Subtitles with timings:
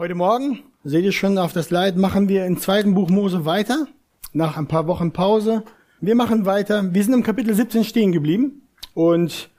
[0.00, 3.86] Heute Morgen, seht ihr schon auf das Leid, machen wir im zweiten Buch Mose weiter,
[4.32, 5.62] nach ein paar Wochen Pause.
[6.00, 8.62] Wir machen weiter, wir sind im Kapitel 17 stehen geblieben
[8.94, 9.50] und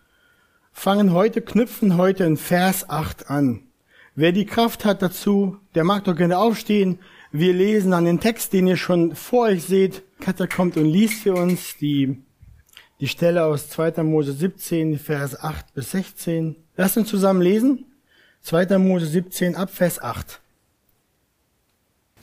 [0.71, 3.67] fangen heute, knüpfen heute in Vers 8 an.
[4.15, 6.97] Wer die Kraft hat dazu, der mag doch gerne aufstehen.
[7.31, 10.01] Wir lesen an den Text, den ihr schon vor euch seht.
[10.21, 12.17] Katja kommt und liest für uns die,
[12.99, 14.01] die Stelle aus 2.
[14.01, 16.55] Mose 17, Vers 8 bis 16.
[16.77, 17.85] Lasst uns zusammen lesen.
[18.43, 18.79] 2.
[18.79, 20.41] Mose 17 ab Vers 8.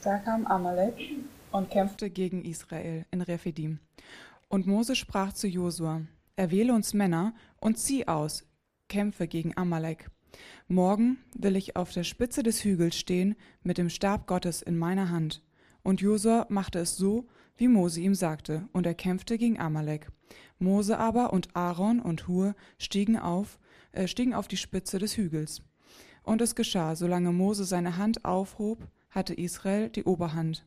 [0.02, 0.94] Da kam Amalek
[1.52, 3.78] und kämpfte gegen Israel in Rephidim.
[4.48, 6.02] Und Mose sprach zu Josua,
[6.34, 8.44] erwähle uns Männer und zieh aus,
[8.88, 10.10] kämpfe gegen Amalek.
[10.66, 15.10] Morgen will ich auf der Spitze des Hügels stehen mit dem Stab Gottes in meiner
[15.10, 15.42] Hand.
[15.84, 20.10] Und Josua machte es so, wie Mose ihm sagte, und er kämpfte gegen Amalek.
[20.58, 23.58] Mose aber und Aaron und Hur stiegen auf,
[23.92, 25.62] äh, stiegen auf die Spitze des Hügels.
[26.28, 30.66] Und es geschah, solange Mose seine Hand aufhob, hatte Israel die Oberhand.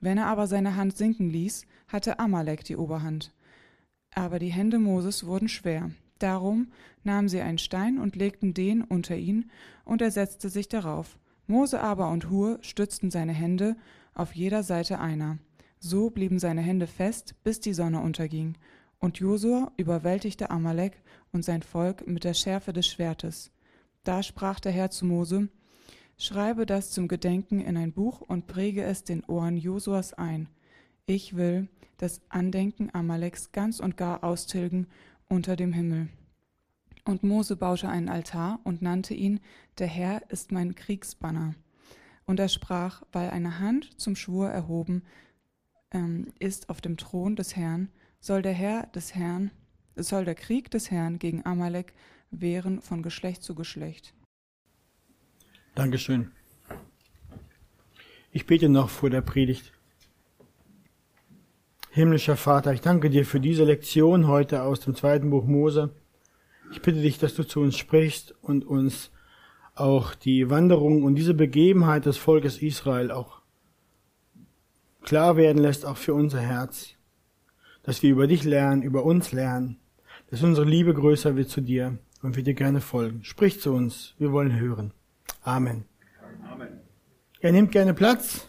[0.00, 3.32] Wenn er aber seine Hand sinken ließ, hatte Amalek die Oberhand.
[4.12, 5.92] Aber die Hände Moses wurden schwer.
[6.18, 6.72] Darum
[7.04, 9.48] nahmen sie einen Stein und legten den unter ihn,
[9.84, 11.20] und er setzte sich darauf.
[11.46, 13.76] Mose aber und Hur stützten seine Hände
[14.12, 15.38] auf jeder Seite einer.
[15.78, 18.56] So blieben seine Hände fest, bis die Sonne unterging.
[18.98, 23.52] Und Josua überwältigte Amalek und sein Volk mit der Schärfe des Schwertes.
[24.04, 25.48] Da sprach der Herr zu Mose,
[26.22, 30.50] Schreibe das zum Gedenken in ein Buch und präge es den Ohren Josuas ein.
[31.06, 34.86] Ich will das Andenken Amaleks ganz und gar austilgen
[35.28, 36.10] unter dem Himmel.
[37.06, 39.40] Und Mose baute einen Altar und nannte ihn,
[39.78, 41.54] der Herr ist mein Kriegsbanner.
[42.26, 45.04] Und er sprach, weil eine Hand zum Schwur erhoben
[45.90, 47.88] ähm, ist auf dem Thron des Herrn,
[48.20, 49.50] soll der Herr des Herrn,
[49.96, 51.94] soll der Krieg des Herrn gegen Amalek
[52.30, 54.14] wären von Geschlecht zu Geschlecht.
[55.74, 56.30] Dankeschön.
[58.32, 59.72] Ich bete noch vor der Predigt.
[61.90, 65.90] Himmlischer Vater, ich danke dir für diese Lektion heute aus dem zweiten Buch Mose.
[66.70, 69.10] Ich bitte dich, dass du zu uns sprichst und uns
[69.74, 73.42] auch die Wanderung und diese Begebenheit des Volkes Israel auch
[75.02, 76.94] klar werden lässt, auch für unser Herz.
[77.82, 79.80] Dass wir über dich lernen, über uns lernen,
[80.30, 83.24] dass unsere Liebe größer wird zu dir und wir dir gerne folgen.
[83.24, 84.92] Sprich zu uns, wir wollen hören.
[85.42, 85.84] Amen.
[86.50, 86.80] Amen.
[87.40, 88.48] Er nimmt gerne Platz.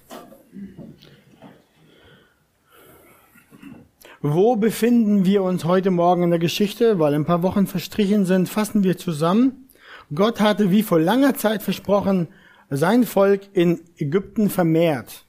[4.21, 6.99] Wo befinden wir uns heute Morgen in der Geschichte?
[6.99, 9.69] Weil ein paar Wochen verstrichen sind, fassen wir zusammen.
[10.13, 12.27] Gott hatte wie vor langer Zeit versprochen,
[12.69, 15.25] sein Volk in Ägypten vermehrt.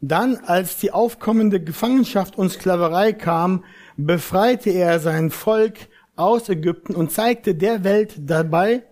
[0.00, 3.64] Dann, als die aufkommende Gefangenschaft und Sklaverei kam,
[3.96, 5.74] befreite er sein Volk
[6.16, 8.82] aus Ägypten und zeigte der Welt dabei,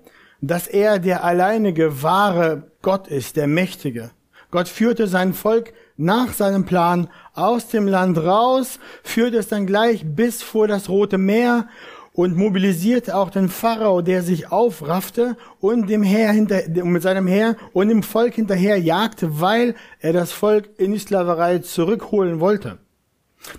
[0.40, 4.10] dass er der alleinige wahre Gott ist, der Mächtige.
[4.50, 10.04] Gott führte sein Volk nach seinem Plan aus dem Land raus, führte es dann gleich
[10.04, 11.68] bis vor das Rote Meer
[12.12, 17.56] und mobilisierte auch den Pharao, der sich aufraffte und dem Heer hinter, mit seinem Heer
[17.72, 22.78] und dem Volk hinterher jagte, weil er das Volk in die Sklaverei zurückholen wollte.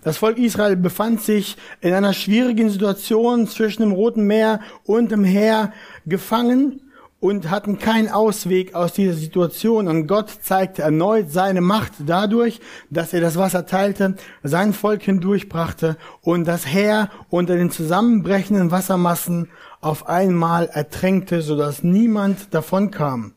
[0.03, 5.23] Das Volk Israel befand sich in einer schwierigen Situation zwischen dem Roten Meer und dem
[5.23, 5.73] Heer
[6.05, 6.81] gefangen
[7.21, 9.87] und hatten keinen Ausweg aus dieser Situation.
[9.87, 12.59] Und Gott zeigte erneut seine Macht dadurch,
[12.89, 19.49] dass er das Wasser teilte, sein Volk hindurchbrachte und das Heer unter den zusammenbrechenden Wassermassen
[19.81, 23.33] auf einmal ertränkte, sodass niemand davon kam.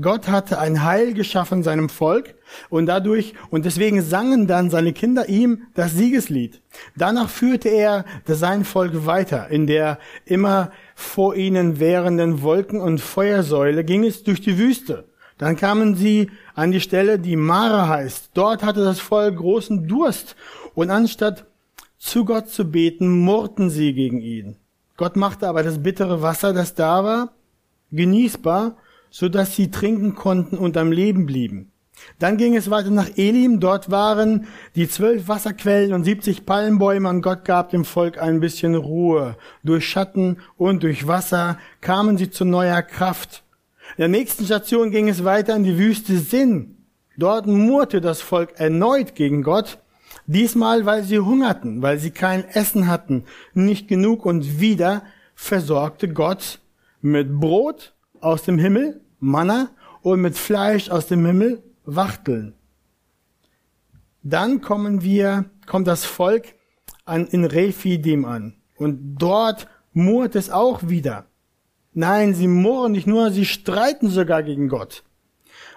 [0.00, 2.34] Gott hatte ein Heil geschaffen seinem Volk
[2.68, 6.60] und dadurch, und deswegen sangen dann seine Kinder ihm das Siegeslied.
[6.96, 9.48] Danach führte er sein Volk weiter.
[9.48, 15.08] In der immer vor ihnen währenden Wolken- und Feuersäule ging es durch die Wüste.
[15.38, 18.30] Dann kamen sie an die Stelle, die Mara heißt.
[18.34, 20.36] Dort hatte das Volk großen Durst
[20.74, 21.46] und anstatt
[21.98, 24.56] zu Gott zu beten, murrten sie gegen ihn.
[24.96, 27.32] Gott machte aber das bittere Wasser, das da war,
[27.92, 28.76] genießbar
[29.10, 31.72] so dass sie trinken konnten und am Leben blieben.
[32.18, 33.60] Dann ging es weiter nach Elim.
[33.60, 38.74] Dort waren die zwölf Wasserquellen und siebzig Palmbäume und Gott gab dem Volk ein bisschen
[38.74, 39.36] Ruhe.
[39.64, 43.42] Durch Schatten und durch Wasser kamen sie zu neuer Kraft.
[43.96, 46.76] In der nächsten Station ging es weiter in die Wüste Sinn.
[47.16, 49.78] Dort murrte das Volk erneut gegen Gott.
[50.26, 55.02] Diesmal, weil sie hungerten, weil sie kein Essen hatten, nicht genug und wieder
[55.34, 56.60] versorgte Gott
[57.00, 59.70] mit Brot aus dem Himmel, Manna,
[60.02, 62.54] und mit Fleisch aus dem Himmel, Wachteln.
[64.22, 66.54] Dann kommen wir, kommt das Volk
[67.04, 68.54] an, in Rephidim an.
[68.76, 71.26] Und dort murrt es auch wieder.
[71.94, 75.02] Nein, sie murren nicht nur, sie streiten sogar gegen Gott,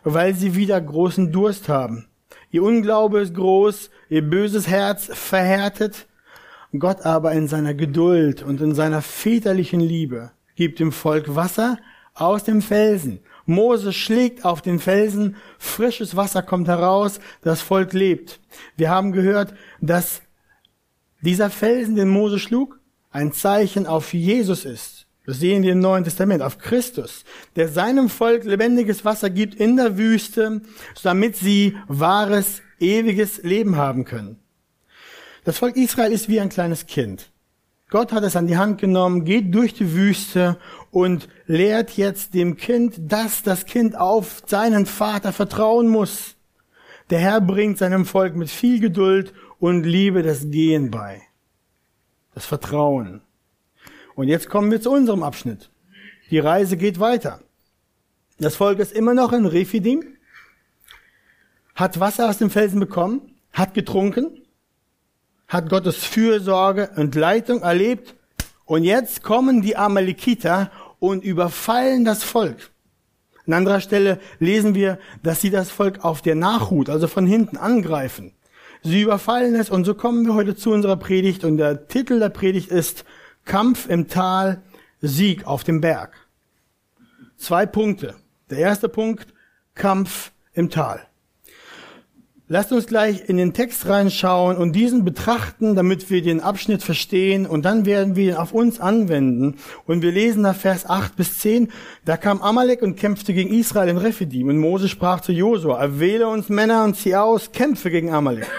[0.04, 2.08] weil sie wieder großen Durst haben.
[2.52, 6.08] Ihr Unglaube ist groß, ihr böses Herz verhärtet.
[6.78, 11.78] Gott aber in seiner Geduld und in seiner väterlichen Liebe gibt dem Volk Wasser
[12.22, 13.20] aus dem Felsen.
[13.46, 18.40] Mose schlägt auf den Felsen, frisches Wasser kommt heraus, das Volk lebt.
[18.78, 20.22] Wir haben gehört, dass
[21.22, 22.80] dieser Felsen, den Mose schlug,
[23.10, 25.08] ein Zeichen auf Jesus ist.
[25.26, 27.24] Das sehen wir im Neuen Testament, auf Christus,
[27.56, 30.62] der seinem Volk lebendiges Wasser gibt in der Wüste,
[31.04, 34.40] damit sie wahres, ewiges Leben haben können.
[35.44, 37.31] Das Volk Israel ist wie ein kleines Kind.
[37.92, 40.58] Gott hat es an die Hand genommen, geht durch die Wüste
[40.92, 46.36] und lehrt jetzt dem Kind, dass das Kind auf seinen Vater vertrauen muss.
[47.10, 51.22] Der Herr bringt seinem Volk mit viel Geduld und Liebe das Gehen bei.
[52.34, 53.22] Das Vertrauen.
[54.16, 55.70] Und jetzt kommen wir zu unserem Abschnitt.
[56.30, 57.42] Die Reise geht weiter.
[58.40, 60.16] Das Volk ist immer noch in Refidim,
[61.76, 64.41] hat Wasser aus dem Felsen bekommen, hat getrunken,
[65.51, 68.15] hat Gottes Fürsorge und Leitung erlebt
[68.63, 72.71] und jetzt kommen die Amalekiter und überfallen das Volk.
[73.45, 77.57] An anderer Stelle lesen wir, dass sie das Volk auf der Nachhut, also von hinten
[77.57, 78.31] angreifen.
[78.81, 82.30] Sie überfallen es und so kommen wir heute zu unserer Predigt und der Titel der
[82.30, 83.03] Predigt ist
[83.44, 84.62] Kampf im Tal,
[85.01, 86.13] Sieg auf dem Berg.
[87.36, 88.15] Zwei Punkte.
[88.50, 89.33] Der erste Punkt,
[89.75, 91.06] Kampf im Tal.
[92.53, 97.45] Lasst uns gleich in den Text reinschauen und diesen betrachten, damit wir den Abschnitt verstehen
[97.45, 99.56] und dann werden wir ihn auf uns anwenden.
[99.86, 101.71] Und wir lesen da Vers 8 bis 10.
[102.03, 106.27] Da kam Amalek und kämpfte gegen Israel in Rephidim und Mose sprach zu Josua, erwähle
[106.27, 108.51] uns Männer und zieh aus, kämpfe gegen Amalek.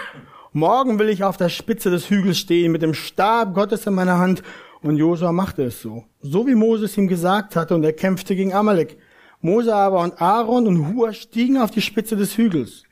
[0.53, 4.17] Morgen will ich auf der Spitze des Hügels stehen mit dem Stab Gottes in meiner
[4.17, 4.41] Hand
[4.81, 6.03] und Josua machte es so.
[6.19, 8.97] So wie Moses ihm gesagt hatte und er kämpfte gegen Amalek.
[9.41, 12.85] Mose aber und Aaron und Hur stiegen auf die Spitze des Hügels.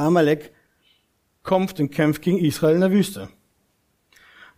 [0.00, 0.52] Amalek
[1.42, 3.28] kommt und kämpft gegen Israel in der Wüste.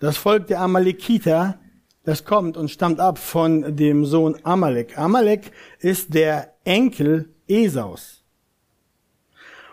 [0.00, 1.60] Das Volk der Amalekiter,
[2.04, 4.98] das kommt und stammt ab von dem Sohn Amalek.
[4.98, 8.24] Amalek ist der Enkel Esaus.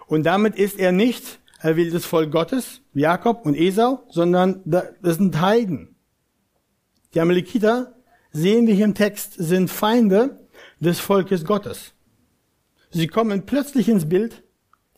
[0.07, 5.95] Und damit ist er nicht erwähltes Volk Gottes, Jakob und Esau, sondern das sind Heiden.
[7.13, 7.95] Die Amalekiter,
[8.31, 10.47] sehen wir hier im Text, sind Feinde
[10.79, 11.93] des Volkes Gottes.
[12.91, 14.43] Sie kommen plötzlich ins Bild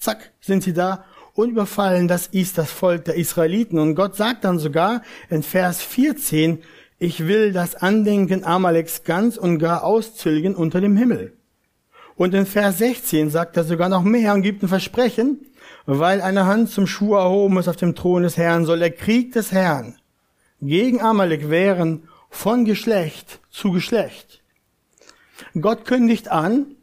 [0.01, 3.79] zack, sind sie da und überfallen das ist das Volk der Israeliten.
[3.79, 6.59] Und Gott sagt dann sogar in Vers 14,
[6.99, 11.37] ich will das Andenken Amaleks ganz und gar auszilgen unter dem Himmel.
[12.15, 15.39] Und in Vers 16 sagt er sogar noch mehr und gibt ein Versprechen,
[15.85, 19.31] weil eine Hand zum Schuh erhoben ist auf dem Thron des Herrn, soll der Krieg
[19.31, 19.95] des Herrn
[20.61, 24.41] gegen Amalek wären von Geschlecht zu Geschlecht.
[25.59, 26.75] Gott kündigt an,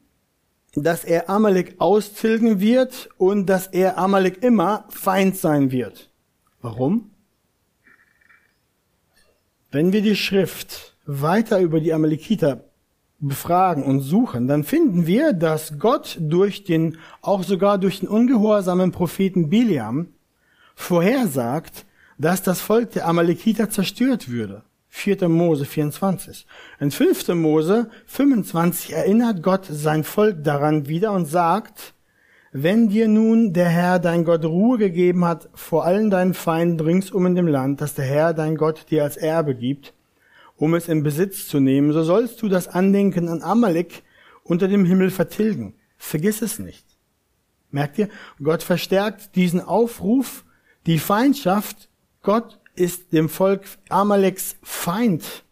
[0.75, 6.11] dass er Amalek austilgen wird und dass er Amalek immer Feind sein wird.
[6.61, 7.11] Warum?
[9.71, 12.65] Wenn wir die Schrift weiter über die Amalekiter
[13.21, 18.93] befragen und suchen, dann finden wir, dass Gott durch den, auch sogar durch den ungehorsamen
[18.93, 20.09] Propheten Biliam
[20.75, 21.85] vorhersagt,
[22.19, 24.63] dass das Volk der Amalekiter zerstört würde.
[24.89, 25.29] 4.
[25.29, 26.47] Mose 24.
[26.81, 27.29] In 5.
[27.29, 31.95] Mose 25 erinnert Gott sein Volk daran wieder und sagt,
[32.53, 37.27] wenn dir nun der Herr dein Gott Ruhe gegeben hat vor allen deinen Feinden ringsum
[37.27, 39.93] in dem Land, das der Herr dein Gott dir als Erbe gibt,
[40.57, 44.03] um es in Besitz zu nehmen, so sollst du das Andenken an Amalek
[44.43, 45.75] unter dem Himmel vertilgen.
[45.99, 46.87] Vergiss es nicht.
[47.71, 48.09] Merkt ihr?
[48.43, 50.45] Gott verstärkt diesen Aufruf,
[50.87, 51.91] die Feindschaft
[52.23, 55.45] Gott ist dem Volk Amaleks Feind.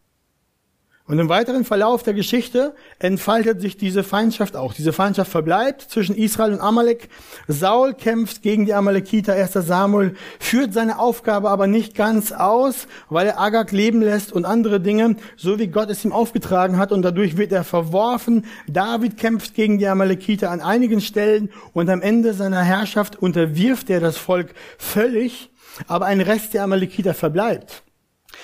[1.08, 4.74] Und im weiteren Verlauf der Geschichte entfaltet sich diese Feindschaft auch.
[4.74, 7.08] Diese Feindschaft verbleibt zwischen Israel und Amalek.
[7.46, 9.52] Saul kämpft gegen die Amalekiter, 1.
[9.52, 14.80] Samuel, führt seine Aufgabe aber nicht ganz aus, weil er Agag leben lässt und andere
[14.80, 18.44] Dinge, so wie Gott es ihm aufgetragen hat und dadurch wird er verworfen.
[18.66, 24.00] David kämpft gegen die Amalekiter an einigen Stellen und am Ende seiner Herrschaft unterwirft er
[24.00, 25.50] das Volk völlig
[25.86, 27.82] aber ein Rest der Amalekiter verbleibt.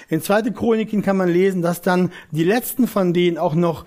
[0.09, 0.51] In 2.
[0.51, 3.85] Chroniken kann man lesen, dass dann die letzten von denen auch noch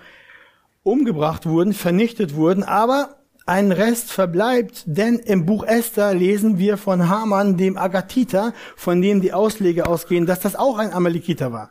[0.82, 7.08] umgebracht wurden, vernichtet wurden, aber ein Rest verbleibt, denn im Buch Esther lesen wir von
[7.08, 11.70] Haman, dem Agatiter, von dem die Ausleger ausgehen, dass das auch ein Amalekiter war.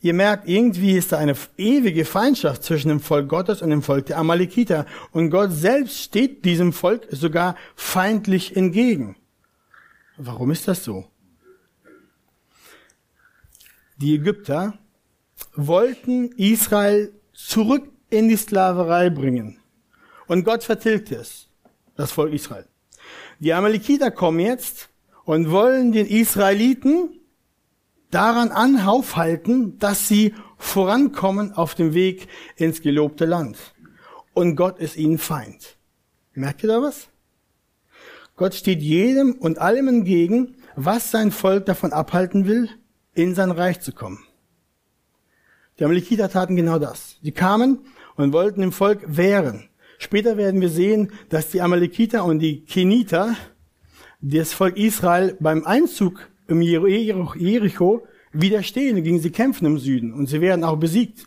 [0.00, 4.06] Ihr merkt, irgendwie ist da eine ewige Feindschaft zwischen dem Volk Gottes und dem Volk
[4.06, 4.84] der Amalekiter.
[5.12, 9.14] Und Gott selbst steht diesem Volk sogar feindlich entgegen.
[10.16, 11.11] Warum ist das so?
[13.96, 14.78] Die Ägypter
[15.54, 19.58] wollten Israel zurück in die Sklaverei bringen.
[20.26, 21.48] Und Gott vertilgte es,
[21.96, 22.66] das Volk Israel.
[23.38, 24.88] Die Amalekiter kommen jetzt
[25.24, 27.20] und wollen den Israeliten
[28.10, 33.58] daran anhaufhalten, dass sie vorankommen auf dem Weg ins gelobte Land.
[34.34, 35.76] Und Gott ist ihnen Feind.
[36.34, 37.08] Merkt ihr da was?
[38.36, 42.70] Gott steht jedem und allem entgegen, was sein Volk davon abhalten will,
[43.14, 44.24] in sein Reich zu kommen.
[45.78, 47.18] Die Amalekiter taten genau das.
[47.22, 47.80] Die kamen
[48.16, 49.68] und wollten dem Volk wehren.
[49.98, 53.36] Später werden wir sehen, dass die Amalekiter und die Keniter
[54.20, 60.40] das Volk Israel beim Einzug im Jericho widerstehen gegen sie kämpfen im Süden und sie
[60.40, 61.26] werden auch besiegt.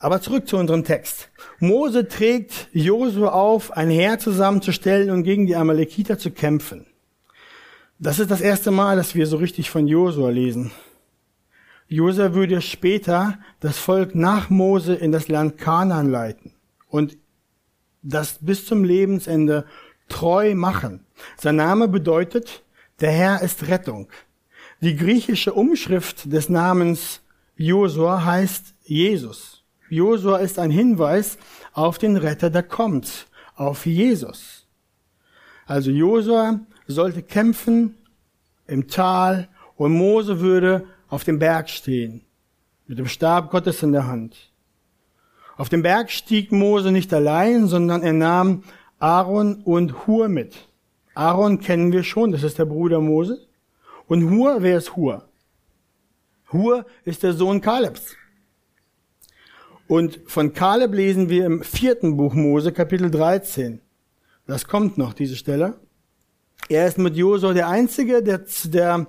[0.00, 1.30] Aber zurück zu unserem Text.
[1.58, 6.86] Mose trägt Josua auf, ein Heer zusammenzustellen und gegen die Amalekiter zu kämpfen.
[8.00, 10.70] Das ist das erste Mal, dass wir so richtig von Josua lesen.
[11.88, 16.52] Josua würde später das Volk nach Mose in das Land Kanaan leiten
[16.88, 17.16] und
[18.02, 19.64] das bis zum Lebensende
[20.08, 21.04] treu machen.
[21.38, 22.62] Sein Name bedeutet,
[23.00, 24.08] der Herr ist Rettung.
[24.80, 27.20] Die griechische Umschrift des Namens
[27.56, 29.64] Josua heißt Jesus.
[29.88, 31.36] Josua ist ein Hinweis
[31.72, 33.26] auf den Retter, der kommt,
[33.56, 34.68] auf Jesus.
[35.66, 37.94] Also Josua sollte kämpfen
[38.66, 42.22] im Tal und Mose würde auf dem Berg stehen,
[42.86, 44.36] mit dem Stab Gottes in der Hand.
[45.56, 48.64] Auf dem Berg stieg Mose nicht allein, sondern er nahm
[48.98, 50.68] Aaron und Hur mit.
[51.14, 53.46] Aaron kennen wir schon, das ist der Bruder Mose.
[54.06, 55.28] Und Hur, wer ist Hur?
[56.52, 58.14] Hur ist der Sohn Kalebs.
[59.86, 63.80] Und von Kaleb lesen wir im vierten Buch Mose, Kapitel 13.
[64.46, 65.78] Das kommt noch, diese Stelle.
[66.68, 69.06] Er ist mit Josua der einzige der, der,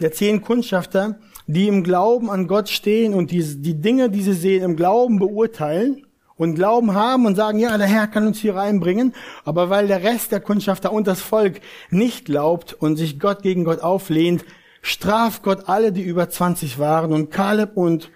[0.00, 4.32] der zehn Kundschafter, die im Glauben an Gott stehen und die, die Dinge, die sie
[4.32, 8.56] sehen, im Glauben beurteilen und Glauben haben und sagen, ja, der Herr kann uns hier
[8.56, 11.60] reinbringen, aber weil der Rest der Kundschafter und das Volk
[11.90, 14.44] nicht glaubt und sich Gott gegen Gott auflehnt,
[14.82, 18.10] straft Gott alle, die über 20 waren und Kaleb und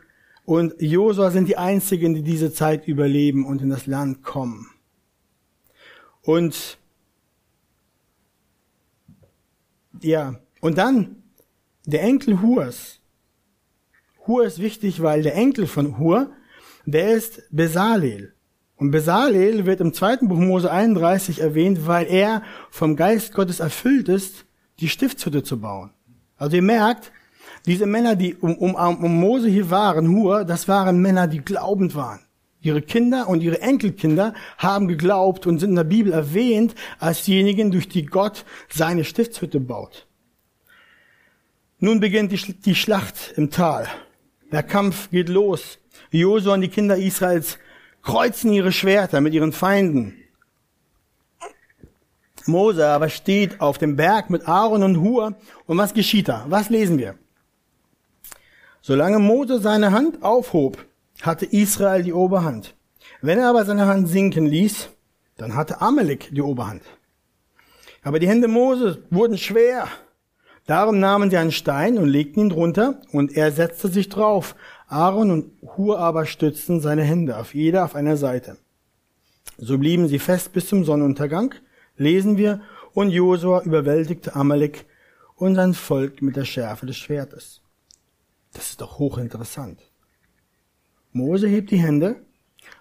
[0.51, 4.67] und Josua sind die einzigen, die diese Zeit überleben und in das Land kommen.
[6.23, 6.80] Und
[10.01, 11.23] ja, und dann
[11.87, 13.01] der Enkel Hurs.
[14.27, 16.33] Hur ist wichtig, weil der Enkel von Hur,
[16.85, 18.35] der ist Besalel.
[18.77, 24.09] Und Besalel wird im zweiten Buch Mose 31 erwähnt, weil er vom Geist Gottes erfüllt
[24.09, 24.47] ist,
[24.79, 25.91] die Stiftshütte zu bauen.
[26.37, 27.13] Also ihr merkt,
[27.67, 31.95] diese Männer, die um, um, um Mose hier waren, Hur, das waren Männer, die glaubend
[31.95, 32.21] waren.
[32.63, 37.71] Ihre Kinder und ihre Enkelkinder haben geglaubt und sind in der Bibel erwähnt als diejenigen,
[37.71, 40.07] durch die Gott seine Stiftshütte baut.
[41.79, 42.33] Nun beginnt
[42.67, 43.89] die Schlacht im Tal.
[44.53, 45.79] Der Kampf geht los.
[46.11, 47.59] Josua und die Kinder Israels
[48.03, 50.17] kreuzen ihre Schwerter mit ihren Feinden.
[52.47, 55.37] Mose aber steht auf dem Berg mit Aaron und Hur.
[55.67, 56.45] Und was geschieht da?
[56.49, 57.15] Was lesen wir?
[58.83, 60.85] Solange Mose seine Hand aufhob,
[61.27, 62.75] hatte Israel die Oberhand.
[63.23, 64.89] Wenn er aber seine Hand sinken ließ,
[65.37, 66.83] dann hatte Amalek die Oberhand.
[68.03, 69.89] Aber die Hände Moses wurden schwer.
[70.67, 74.55] Darum nahmen sie einen Stein und legten ihn drunter, und er setzte sich drauf.
[74.87, 78.57] Aaron und Hur aber stützten seine Hände, auf jeder auf einer Seite.
[79.59, 81.55] So blieben sie fest bis zum Sonnenuntergang,
[81.97, 82.61] lesen wir,
[82.93, 84.87] und Josua überwältigte Amalek
[85.37, 87.61] und sein Volk mit der Schärfe des Schwertes.
[88.53, 89.90] Das ist doch hochinteressant.
[91.13, 92.25] Mose hebt die Hände,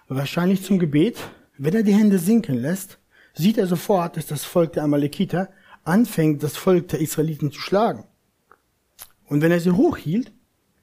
[0.08, 1.18] wahrscheinlich zum Gebet.
[1.58, 2.98] Wenn er die Hände sinken lässt,
[3.34, 5.50] sieht er sofort, dass das Volk der Amalekiter
[5.84, 8.04] anfängt, das Volk der Israeliten zu schlagen.
[9.26, 10.32] Und wenn er sie hochhielt,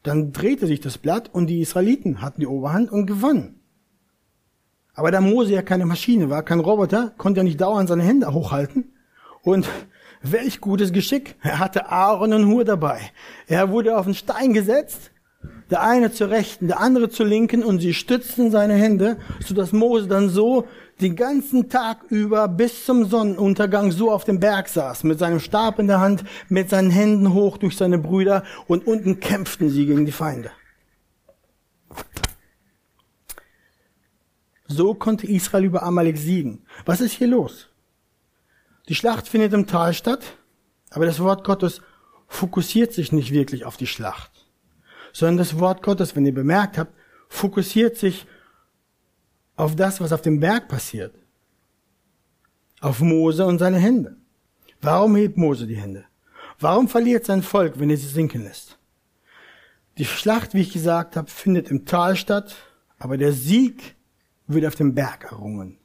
[0.04, 3.62] dann drehte sich das Blatt und die Israeliten hatten die Oberhand und gewannen.
[4.94, 8.34] Aber da Mose ja keine Maschine war, kein Roboter, konnte er nicht dauernd seine Hände
[8.34, 8.94] hochhalten.
[9.42, 9.70] Und
[10.22, 11.36] welch gutes Geschick.
[11.42, 13.00] Er hatte Aaron und Hur dabei.
[13.48, 15.12] Er wurde auf den Stein gesetzt
[15.70, 19.74] der eine zur rechten, der andere zur linken und sie stützten seine Hände, so dass
[19.74, 20.68] Mose dann so
[21.02, 25.80] den ganzen Tag über bis zum Sonnenuntergang so auf dem Berg saß, mit seinem Stab
[25.80, 30.06] in der Hand, mit seinen Händen hoch durch seine Brüder und unten kämpften sie gegen
[30.06, 30.52] die Feinde.
[34.68, 36.66] So konnte Israel über Amalek siegen.
[36.86, 37.68] Was ist hier los?
[38.90, 40.38] Die Schlacht findet im Tal statt,
[40.90, 41.82] aber das Wort Gottes
[42.28, 44.37] fokussiert sich nicht wirklich auf die Schlacht
[45.18, 46.94] sondern das Wort Gottes, wenn ihr bemerkt habt,
[47.28, 48.28] fokussiert sich
[49.56, 51.16] auf das, was auf dem Berg passiert.
[52.82, 54.18] Auf Mose und seine Hände.
[54.80, 56.06] Warum hebt Mose die Hände?
[56.60, 58.78] Warum verliert sein Volk, wenn er sie sinken lässt?
[59.98, 62.56] Die Schlacht, wie ich gesagt habe, findet im Tal statt,
[63.00, 63.96] aber der Sieg
[64.46, 65.80] wird auf dem Berg errungen.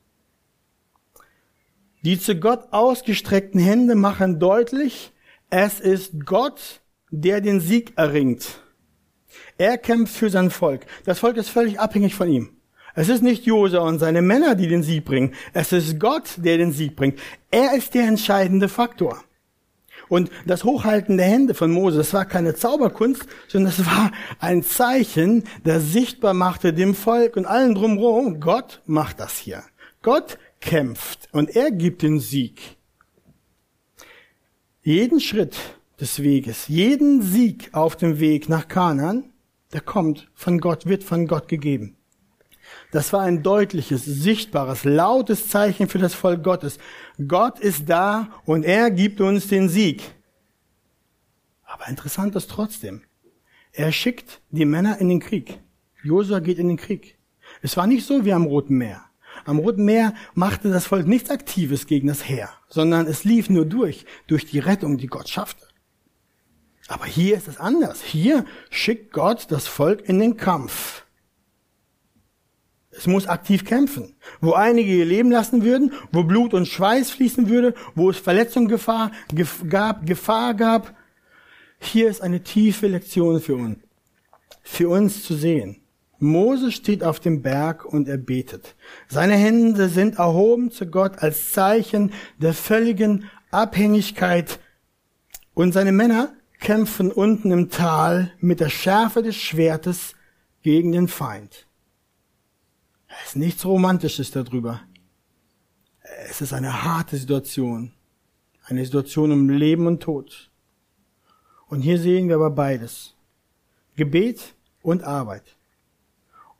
[2.02, 5.10] Die zu Gott ausgestreckten Hände machen deutlich,
[5.48, 8.58] es ist Gott, der den Sieg erringt.
[9.62, 10.86] Er kämpft für sein Volk.
[11.04, 12.48] Das Volk ist völlig abhängig von ihm.
[12.96, 15.34] Es ist nicht Jose und seine Männer, die den Sieg bringen.
[15.52, 17.20] Es ist Gott, der den Sieg bringt.
[17.52, 19.22] Er ist der entscheidende Faktor.
[20.08, 24.64] Und das Hochhalten der Hände von Mose, das war keine Zauberkunst, sondern das war ein
[24.64, 29.62] Zeichen, das sichtbar machte dem Volk und allen drumherum, Gott macht das hier.
[30.02, 32.60] Gott kämpft und er gibt den Sieg.
[34.82, 35.56] Jeden Schritt
[36.00, 39.31] des Weges, jeden Sieg auf dem Weg nach Kanan,
[39.72, 41.96] der kommt von Gott, wird von Gott gegeben.
[42.90, 46.78] Das war ein deutliches, sichtbares, lautes Zeichen für das Volk Gottes.
[47.26, 50.02] Gott ist da und er gibt uns den Sieg.
[51.64, 53.02] Aber interessant ist trotzdem,
[53.72, 55.58] er schickt die Männer in den Krieg.
[56.02, 57.18] Josua geht in den Krieg.
[57.62, 59.04] Es war nicht so wie am Roten Meer.
[59.44, 63.64] Am Roten Meer machte das Volk nichts Aktives gegen das Heer, sondern es lief nur
[63.64, 65.66] durch, durch die Rettung, die Gott schaffte.
[66.88, 68.02] Aber hier ist es anders.
[68.02, 71.04] Hier schickt Gott das Volk in den Kampf.
[72.90, 74.14] Es muss aktiv kämpfen.
[74.40, 79.12] Wo einige ihr Leben lassen würden, wo Blut und Schweiß fließen würde, wo es Verletzungsgefahr
[79.68, 80.94] gab, Gefahr gab.
[81.80, 83.78] Hier ist eine tiefe Lektion für uns,
[84.62, 85.78] für uns zu sehen.
[86.18, 88.76] Mose steht auf dem Berg und er betet.
[89.08, 94.60] Seine Hände sind erhoben zu Gott als Zeichen der völligen Abhängigkeit
[95.54, 100.14] und seine Männer kämpfen unten im Tal mit der Schärfe des Schwertes
[100.62, 101.66] gegen den Feind.
[103.08, 104.80] Es ist nichts Romantisches darüber.
[106.28, 107.92] Es ist eine harte Situation.
[108.64, 110.50] Eine Situation um Leben und Tod.
[111.66, 113.16] Und hier sehen wir aber beides.
[113.96, 115.56] Gebet und Arbeit.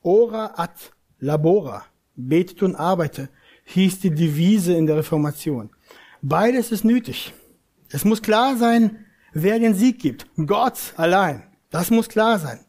[0.02, 0.74] Ora ad
[1.20, 1.84] labora.
[2.16, 3.28] Betet und arbeite
[3.64, 5.70] hieß die Devise in der Reformation.
[6.20, 7.32] Beides ist nötig.
[7.88, 10.26] Es muss klar sein, wer den Sieg gibt.
[10.46, 11.44] Gott allein.
[11.70, 12.60] Das muss klar sein.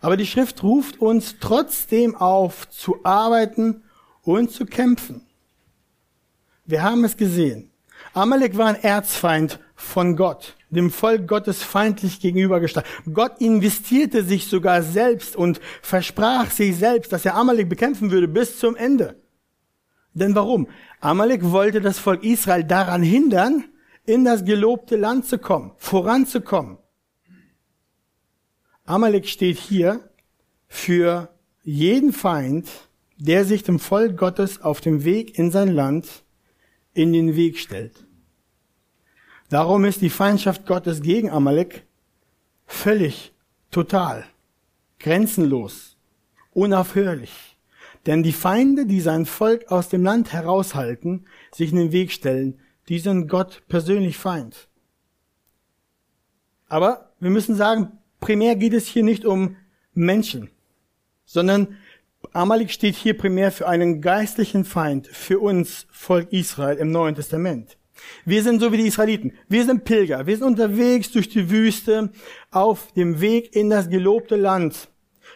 [0.00, 3.82] Aber die Schrift ruft uns trotzdem auf, zu arbeiten
[4.22, 5.26] und zu kämpfen.
[6.64, 7.70] Wir haben es gesehen.
[8.12, 12.86] Amalek war ein Erzfeind von Gott, dem Volk Gottes feindlich gegenübergestellt.
[13.12, 18.58] Gott investierte sich sogar selbst und versprach sich selbst, dass er Amalek bekämpfen würde bis
[18.58, 19.20] zum Ende.
[20.14, 20.66] Denn warum?
[21.00, 23.64] Amalek wollte das Volk Israel daran hindern,
[24.06, 26.78] in das gelobte Land zu kommen, voranzukommen.
[28.84, 30.08] Amalek steht hier
[30.68, 31.28] für
[31.62, 32.68] jeden Feind,
[33.18, 36.24] der sich dem Volk Gottes auf dem Weg in sein Land
[36.94, 38.06] in den Weg stellt.
[39.48, 41.86] Darum ist die Feindschaft Gottes gegen Amalek
[42.66, 43.32] völlig,
[43.70, 44.24] total,
[44.98, 45.96] grenzenlos,
[46.52, 47.56] unaufhörlich.
[48.06, 52.60] Denn die Feinde, die sein Volk aus dem Land heraushalten, sich in den Weg stellen,
[52.88, 54.68] die sind Gott persönlich Feind.
[56.68, 59.56] Aber wir müssen sagen, primär geht es hier nicht um
[59.94, 60.50] Menschen,
[61.24, 61.76] sondern
[62.32, 67.76] Amalek steht hier primär für einen geistlichen Feind, für uns Volk Israel im Neuen Testament.
[68.24, 69.32] Wir sind so wie die Israeliten.
[69.48, 70.26] Wir sind Pilger.
[70.26, 72.10] Wir sind unterwegs durch die Wüste
[72.50, 74.88] auf dem Weg in das gelobte Land.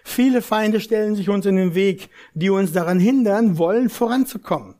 [0.04, 4.79] Viele Feinde stellen sich uns in den Weg, die uns daran hindern wollen, voranzukommen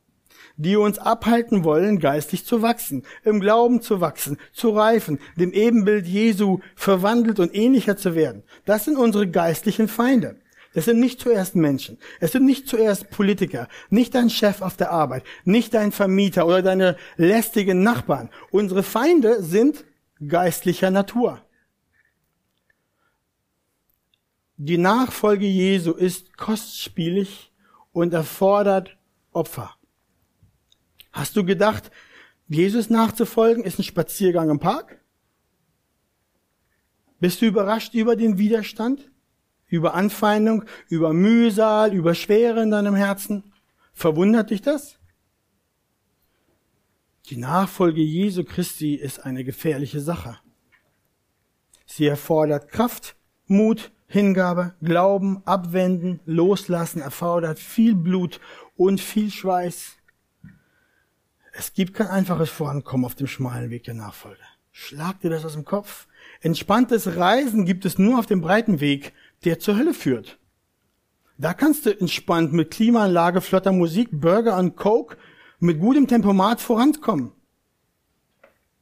[0.61, 6.07] die uns abhalten wollen, geistig zu wachsen, im Glauben zu wachsen, zu reifen, dem Ebenbild
[6.07, 8.43] Jesu verwandelt und ähnlicher zu werden.
[8.67, 10.37] Das sind unsere geistlichen Feinde.
[10.75, 11.99] Das sind nicht zuerst Menschen.
[12.21, 16.63] Es sind nicht zuerst Politiker, nicht dein Chef auf der Arbeit, nicht dein Vermieter oder
[16.63, 18.29] deine lästigen Nachbarn.
[18.51, 19.85] Unsere Feinde sind
[20.29, 21.41] geistlicher Natur.
[24.59, 27.51] Die Nachfolge Jesu ist kostspielig
[27.93, 28.97] und erfordert
[29.33, 29.80] Opfer.
[31.13, 31.91] Hast du gedacht,
[32.49, 35.01] Jesus nachzufolgen ist ein Spaziergang im Park?
[37.21, 39.11] Bist du überrascht über den Widerstand?
[39.67, 43.53] Über Anfeindung, über Mühsal, über Schwere in deinem Herzen?
[43.93, 44.99] Verwundert dich das?
[47.27, 50.39] Die Nachfolge Jesu Christi ist eine gefährliche Sache.
[51.87, 53.15] Sie erfordert Kraft,
[53.47, 58.41] Mut, Hingabe, Glauben, Abwenden, Loslassen, erfordert viel Blut
[58.77, 59.97] und viel Schweiß.
[61.61, 64.41] Es gibt kein einfaches Vorankommen auf dem schmalen Weg der Nachfolge.
[64.73, 66.07] Schlag dir das aus dem Kopf.
[66.41, 69.13] Entspanntes Reisen gibt es nur auf dem breiten Weg,
[69.45, 70.39] der zur Hölle führt.
[71.37, 75.19] Da kannst du entspannt mit Klimaanlage, flotter Musik, Burger und Coke
[75.59, 77.33] mit gutem Tempomat vorankommen.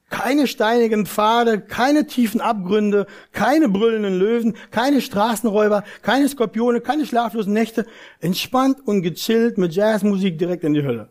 [0.08, 7.52] Keine steinigen Pfade, keine tiefen Abgründe, keine brüllenden Löwen, keine Straßenräuber, keine Skorpione, keine schlaflosen
[7.52, 7.86] Nächte.
[8.20, 11.10] Entspannt und gechillt mit Jazzmusik direkt in die Hölle.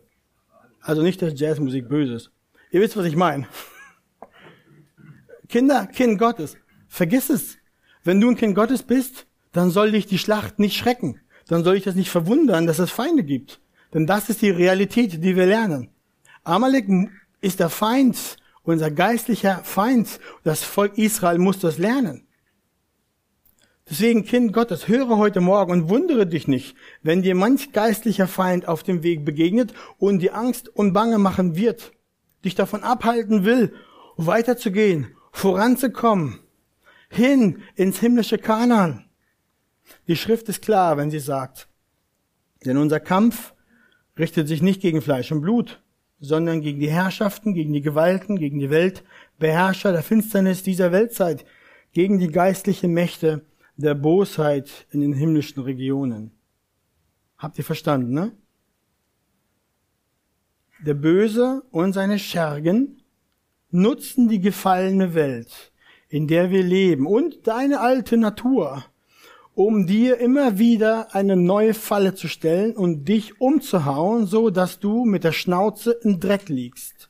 [0.80, 2.30] Also nicht, dass Jazzmusik böse ist.
[2.70, 3.46] Ihr wisst, was ich meine.
[5.48, 6.56] Kinder, Kind Gottes,
[6.88, 7.56] vergiss es.
[8.04, 11.20] Wenn du ein Kind Gottes bist, dann soll dich die Schlacht nicht schrecken.
[11.48, 13.60] Dann soll ich das nicht verwundern, dass es Feinde gibt.
[13.94, 15.90] Denn das ist die Realität, die wir lernen.
[16.44, 16.86] Amalek
[17.40, 20.20] ist der Feind, unser geistlicher Feind.
[20.44, 22.27] Das Volk Israel muss das lernen.
[23.90, 28.68] Deswegen, Kind Gottes, höre heute Morgen und wundere dich nicht, wenn dir manch geistlicher Feind
[28.68, 31.92] auf dem Weg begegnet und die Angst und Bange machen wird,
[32.44, 33.72] dich davon abhalten will,
[34.16, 36.38] weiterzugehen, voranzukommen,
[37.08, 39.06] hin ins himmlische Kanan.
[40.06, 41.66] Die Schrift ist klar, wenn sie sagt,
[42.66, 43.54] denn unser Kampf
[44.18, 45.80] richtet sich nicht gegen Fleisch und Blut,
[46.20, 51.46] sondern gegen die Herrschaften, gegen die Gewalten, gegen die Weltbeherrscher der Finsternis dieser Weltzeit,
[51.92, 53.46] gegen die geistlichen Mächte
[53.78, 56.32] der Bosheit in den himmlischen Regionen.
[57.38, 58.32] Habt ihr verstanden, ne?
[60.84, 63.02] Der Böse und seine Schergen
[63.70, 65.72] nutzen die gefallene Welt,
[66.08, 68.84] in der wir leben, und deine alte Natur,
[69.54, 75.04] um dir immer wieder eine neue Falle zu stellen und dich umzuhauen, so dass du
[75.04, 77.07] mit der Schnauze im Dreck liegst.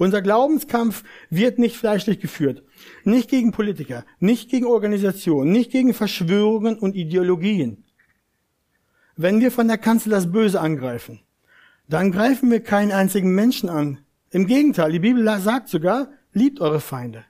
[0.00, 2.62] Unser Glaubenskampf wird nicht fleischlich geführt.
[3.04, 7.84] Nicht gegen Politiker, nicht gegen Organisationen, nicht gegen Verschwörungen und Ideologien.
[9.16, 11.20] Wenn wir von der Kanzel das Böse angreifen,
[11.86, 13.98] dann greifen wir keinen einzigen Menschen an.
[14.30, 17.26] Im Gegenteil, die Bibel sagt sogar, liebt eure Feinde.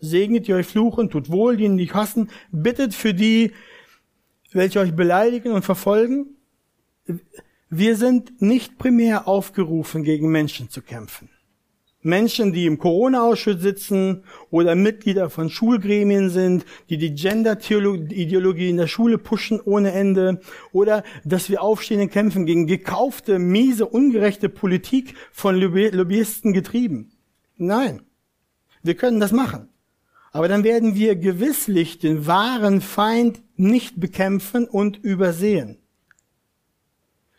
[0.00, 3.52] Segnet ihr euch fluchen, tut wohl denen, die euch hassen, bittet für die,
[4.52, 6.28] welche euch beleidigen und verfolgen.
[7.68, 11.28] Wir sind nicht primär aufgerufen, gegen Menschen zu kämpfen.
[12.06, 18.86] Menschen, die im Corona-Ausschuss sitzen oder Mitglieder von Schulgremien sind, die die Gender-Ideologie in der
[18.86, 20.40] Schule pushen ohne Ende
[20.72, 27.10] oder dass wir aufstehen und kämpfen gegen gekaufte, miese, ungerechte Politik von Lobbyisten getrieben.
[27.56, 28.02] Nein,
[28.82, 29.68] wir können das machen.
[30.32, 35.78] Aber dann werden wir gewisslich den wahren Feind nicht bekämpfen und übersehen.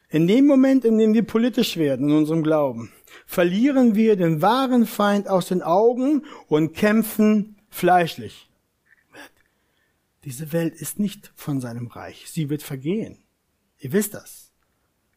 [0.10, 2.92] In dem Moment, in dem wir politisch werden in unserem Glauben,
[3.26, 8.50] verlieren wir den wahren Feind aus den Augen und kämpfen fleischlich.
[10.24, 12.26] Diese Welt ist nicht von seinem Reich.
[12.30, 13.24] Sie wird vergehen.
[13.80, 14.52] Ihr wisst das.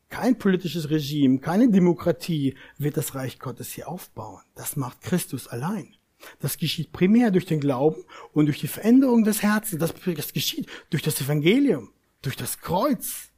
[0.08, 4.42] Kein politisches Regime, keine Demokratie wird das Reich Gottes hier aufbauen.
[4.54, 5.94] Das macht Christus allein.
[6.40, 9.80] Das geschieht primär durch den Glauben und durch die Veränderung des Herzens.
[9.80, 13.30] Das, das geschieht durch das Evangelium, durch das Kreuz.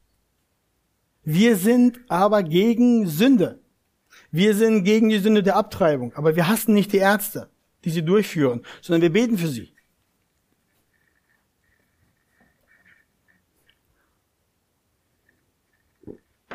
[1.22, 3.61] Wir sind aber gegen Sünde.
[4.32, 6.12] Wir sind gegen die Sünde der Abtreibung.
[6.14, 7.50] Aber wir hassen nicht die Ärzte,
[7.84, 9.72] die sie durchführen, sondern wir beten für sie.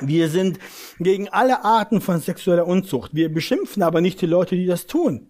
[0.02, 0.60] Wir sind
[1.00, 3.16] gegen alle Arten von sexueller Unzucht.
[3.16, 5.30] Wir beschimpfen aber nicht die Leute, die das tun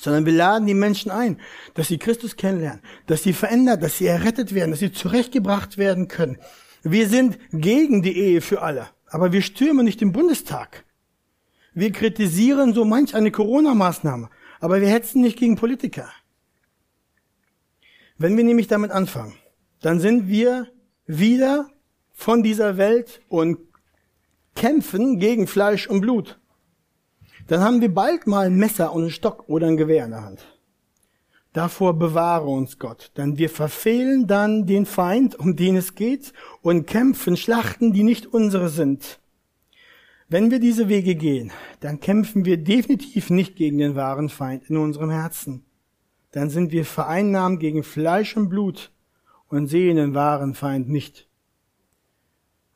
[0.00, 1.40] sondern wir laden die Menschen ein,
[1.74, 6.08] dass sie Christus kennenlernen, dass sie verändert, dass sie errettet werden, dass sie zurechtgebracht werden
[6.08, 6.38] können.
[6.82, 10.84] Wir sind gegen die Ehe für alle, aber wir stürmen nicht den Bundestag.
[11.78, 16.08] Wir kritisieren so manch eine Corona-Maßnahme, aber wir hetzen nicht gegen Politiker.
[18.16, 19.34] Wenn wir nämlich damit anfangen,
[19.80, 20.66] dann sind wir
[21.06, 21.68] wieder
[22.12, 23.58] von dieser Welt und
[24.54, 26.38] kämpfen gegen Fleisch und Blut
[27.48, 30.24] dann haben wir bald mal ein Messer und einen Stock oder ein Gewehr in der
[30.24, 30.46] Hand.
[31.54, 36.86] Davor bewahre uns Gott, denn wir verfehlen dann den Feind, um den es geht, und
[36.86, 39.18] kämpfen Schlachten, die nicht unsere sind.
[40.30, 44.76] Wenn wir diese Wege gehen, dann kämpfen wir definitiv nicht gegen den wahren Feind in
[44.76, 45.64] unserem Herzen.
[46.32, 48.92] Dann sind wir vereinnahmt gegen Fleisch und Blut
[49.48, 51.28] und sehen den wahren Feind nicht.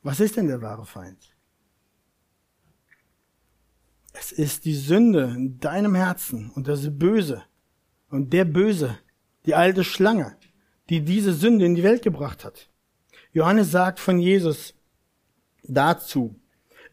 [0.01, 1.35] Was ist denn der wahre Feind?
[4.13, 7.43] Es ist die Sünde in deinem Herzen und das Böse.
[8.09, 8.97] Und der Böse,
[9.45, 10.37] die alte Schlange,
[10.89, 12.69] die diese Sünde in die Welt gebracht hat.
[13.31, 14.75] Johannes sagt von Jesus,
[15.63, 16.39] dazu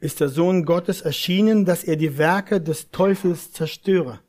[0.00, 4.20] ist der Sohn Gottes erschienen, dass er die Werke des Teufels zerstöre.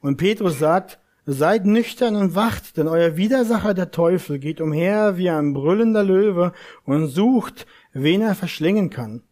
[0.00, 5.30] Und Petrus sagt, seid nüchtern und wacht, denn euer Widersacher der Teufel geht umher wie
[5.30, 6.52] ein brüllender Löwe
[6.84, 9.22] und sucht, wen er verschlingen kann.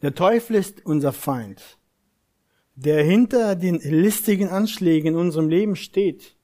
[0.00, 1.78] Der Teufel ist unser Feind,
[2.74, 6.36] der hinter den listigen Anschlägen in unserem Leben steht.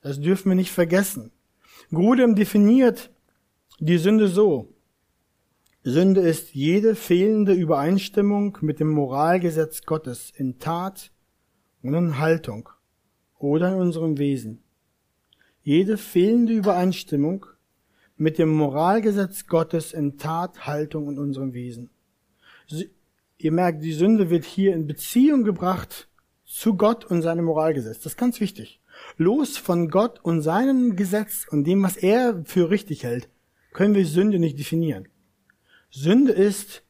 [0.00, 1.32] Das dürfen wir nicht vergessen.
[1.90, 3.10] Grudem definiert
[3.80, 4.72] die Sünde so.
[5.88, 11.10] Sünde ist jede fehlende Übereinstimmung mit dem Moralgesetz Gottes in Tat
[11.82, 12.68] und in Haltung
[13.38, 14.62] oder in unserem Wesen.
[15.62, 17.46] Jede fehlende Übereinstimmung
[18.18, 21.88] mit dem Moralgesetz Gottes in Tat, Haltung und unserem Wesen.
[23.38, 26.08] Ihr merkt, die Sünde wird hier in Beziehung gebracht
[26.44, 28.00] zu Gott und seinem Moralgesetz.
[28.00, 28.80] Das ist ganz wichtig.
[29.16, 33.30] Los von Gott und seinem Gesetz und dem, was er für richtig hält,
[33.72, 35.08] können wir Sünde nicht definieren.
[35.90, 36.82] Sünde ist,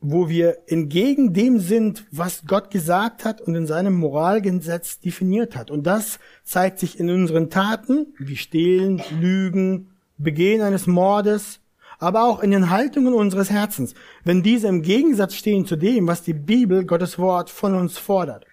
[0.00, 5.70] wo wir entgegen dem sind, was Gott gesagt hat und in seinem Moralgesetz definiert hat.
[5.70, 11.60] Und das zeigt sich in unseren Taten, wie Stehlen, Lügen, Begehen eines Mordes,
[11.98, 16.22] aber auch in den Haltungen unseres Herzens, wenn diese im Gegensatz stehen zu dem, was
[16.22, 18.46] die Bibel, Gottes Wort, von uns fordert.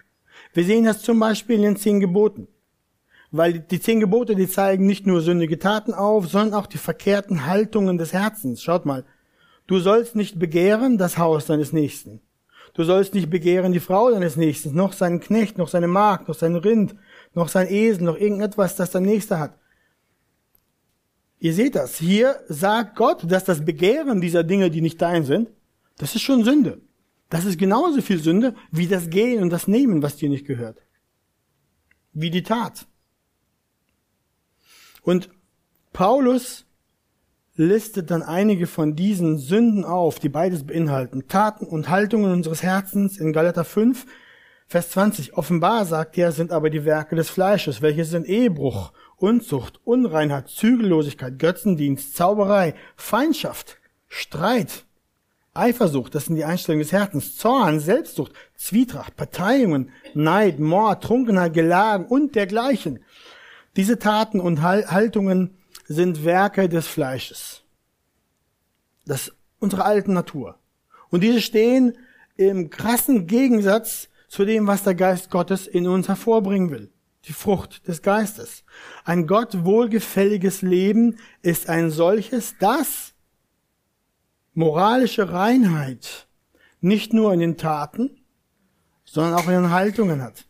[0.54, 2.48] Wir sehen das zum Beispiel in den zehn Geboten.
[3.30, 7.46] Weil die zehn Gebote, die zeigen nicht nur sündige Taten auf, sondern auch die verkehrten
[7.46, 8.62] Haltungen des Herzens.
[8.62, 9.04] Schaut mal.
[9.72, 12.20] Du sollst nicht begehren das Haus deines Nächsten.
[12.74, 16.34] Du sollst nicht begehren die Frau deines Nächsten, noch seinen Knecht, noch seine Magd, noch
[16.34, 16.94] sein Rind,
[17.32, 19.58] noch sein Esel, noch irgendetwas, das dein Nächster hat.
[21.38, 21.96] Ihr seht das.
[21.96, 25.48] Hier sagt Gott, dass das Begehren dieser Dinge, die nicht dein sind,
[25.96, 26.82] das ist schon Sünde.
[27.30, 30.82] Das ist genauso viel Sünde wie das Gehen und das Nehmen, was dir nicht gehört.
[32.12, 32.86] Wie die Tat.
[35.00, 35.30] Und
[35.94, 36.66] Paulus
[37.54, 41.28] listet dann einige von diesen Sünden auf, die beides beinhalten.
[41.28, 44.06] Taten und Haltungen unseres Herzens in Galater 5,
[44.66, 45.34] Vers 20.
[45.34, 51.38] Offenbar, sagt er, sind aber die Werke des Fleisches, welche sind Ehebruch, Unzucht, Unreinheit, Zügellosigkeit,
[51.38, 54.86] Götzendienst, Zauberei, Feindschaft, Streit,
[55.54, 62.06] Eifersucht, das sind die Einstellungen des Herzens, Zorn, Selbstsucht, Zwietracht, Parteiungen, Neid, Mord, Trunkenheit, Gelagen
[62.06, 63.04] und dergleichen.
[63.76, 65.58] Diese Taten und Haltungen
[65.92, 67.62] sind Werke des Fleisches.
[69.04, 70.58] Das unsere alten Natur.
[71.10, 71.96] Und diese stehen
[72.36, 76.92] im krassen Gegensatz zu dem, was der Geist Gottes in uns hervorbringen will
[77.26, 78.64] die Frucht des Geistes.
[79.04, 83.14] Ein Gott wohlgefälliges Leben ist ein solches, das
[84.54, 86.26] moralische Reinheit
[86.80, 88.10] nicht nur in den Taten,
[89.04, 90.46] sondern auch in den Haltungen hat.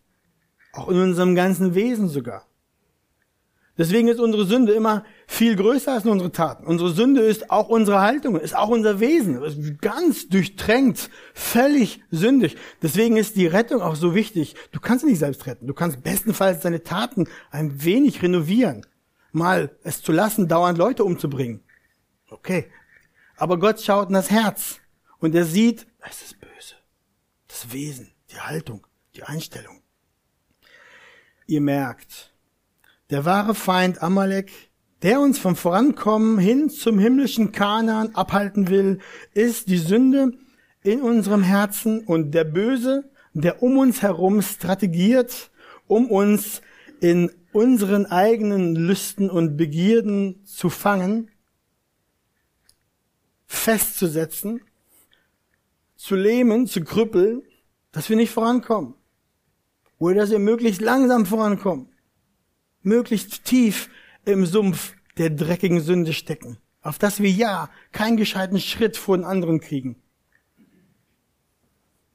[0.73, 2.47] Auch in unserem ganzen Wesen sogar.
[3.79, 6.67] Deswegen ist unsere Sünde immer viel größer als unsere Taten.
[6.67, 12.57] Unsere Sünde ist auch unsere Haltung, ist auch unser Wesen, ist ganz durchtränkt, völlig sündig.
[12.83, 14.57] Deswegen ist die Rettung auch so wichtig.
[14.73, 15.67] Du kannst nicht selbst retten.
[15.67, 18.87] Du kannst bestenfalls deine Taten ein wenig renovieren.
[19.33, 21.63] Mal es zu lassen, dauernd Leute umzubringen.
[22.29, 22.67] Okay.
[23.37, 24.81] Aber Gott schaut in das Herz
[25.19, 26.75] und er sieht, es ist böse.
[27.49, 29.81] Das Wesen, die Haltung, die Einstellung.
[31.47, 32.32] Ihr merkt,
[33.13, 34.51] der wahre Feind Amalek,
[35.03, 39.01] der uns vom Vorankommen hin zum himmlischen Kanaan abhalten will,
[39.35, 40.33] ist die Sünde
[40.83, 45.51] in unserem Herzen und der Böse, der um uns herum strategiert,
[45.87, 46.63] um uns
[47.01, 51.31] in unseren eigenen Lüsten und Begierden zu fangen,
[53.47, 54.63] festzusetzen,
[55.97, 57.43] zu lähmen, zu krüppeln,
[57.93, 58.95] dass wir nicht vorankommen.
[59.99, 61.92] Oder dass wir möglichst langsam vorankommen
[62.83, 63.91] möglichst tief
[64.25, 69.25] im Sumpf der dreckigen Sünde stecken, auf dass wir ja keinen gescheiten Schritt vor den
[69.25, 69.97] anderen kriegen.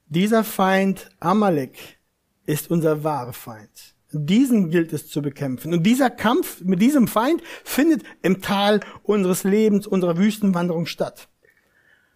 [0.09, 1.99] Dieser Feind Amalek
[2.45, 3.95] ist unser wahrer Feind.
[4.13, 5.73] Diesen gilt es zu bekämpfen.
[5.73, 11.27] Und dieser Kampf mit diesem Feind findet im Tal unseres Lebens, unserer Wüstenwanderung statt.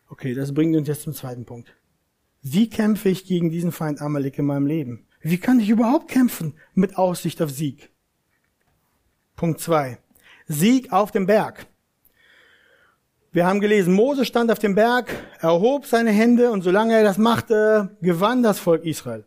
[0.08, 1.76] Okay, das bringt uns jetzt zum zweiten Punkt.
[2.42, 5.06] Wie kämpfe ich gegen diesen Feind Amalek in meinem Leben?
[5.22, 7.91] Wie kann ich überhaupt kämpfen mit Aussicht auf Sieg?
[9.42, 9.98] Punkt zwei:
[10.48, 11.66] Sieg auf dem Berg.
[13.32, 17.18] Wir haben gelesen, Mose stand auf dem Berg, erhob seine Hände und solange er das
[17.18, 19.26] machte, gewann das Volk Israel.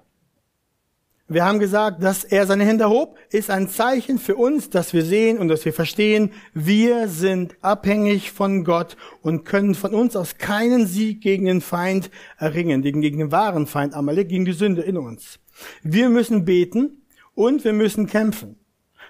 [1.26, 5.04] Wir haben gesagt, dass er seine Hände erhob, ist ein Zeichen für uns, dass wir
[5.04, 10.38] sehen und dass wir verstehen, wir sind abhängig von Gott und können von uns aus
[10.38, 14.96] keinen Sieg gegen den Feind erringen, gegen den wahren Feind Amalek, gegen die Sünde in
[14.96, 15.40] uns.
[15.82, 17.02] Wir müssen beten
[17.34, 18.60] und wir müssen kämpfen.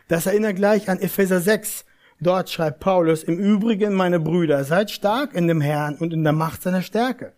[0.09, 1.85] Das erinnert gleich an Epheser 6.
[2.21, 6.33] Dort schreibt Paulus, im Übrigen, meine Brüder, seid stark in dem Herrn und in der
[6.33, 7.33] Macht seiner Stärke.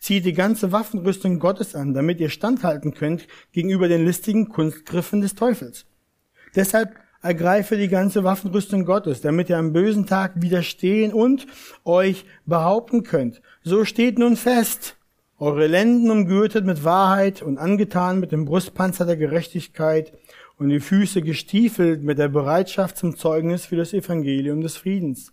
[0.00, 5.34] Zieht die ganze Waffenrüstung Gottes an, damit ihr standhalten könnt gegenüber den listigen Kunstgriffen des
[5.34, 5.86] Teufels.
[6.54, 11.46] Deshalb ergreife die ganze Waffenrüstung Gottes, damit ihr am bösen Tag widerstehen und
[11.84, 13.42] euch behaupten könnt.
[13.62, 14.96] So steht nun fest,
[15.38, 20.12] eure Lenden umgürtet mit Wahrheit und angetan mit dem Brustpanzer der Gerechtigkeit
[20.60, 25.32] und die Füße gestiefelt mit der Bereitschaft zum Zeugnis für das Evangelium des Friedens.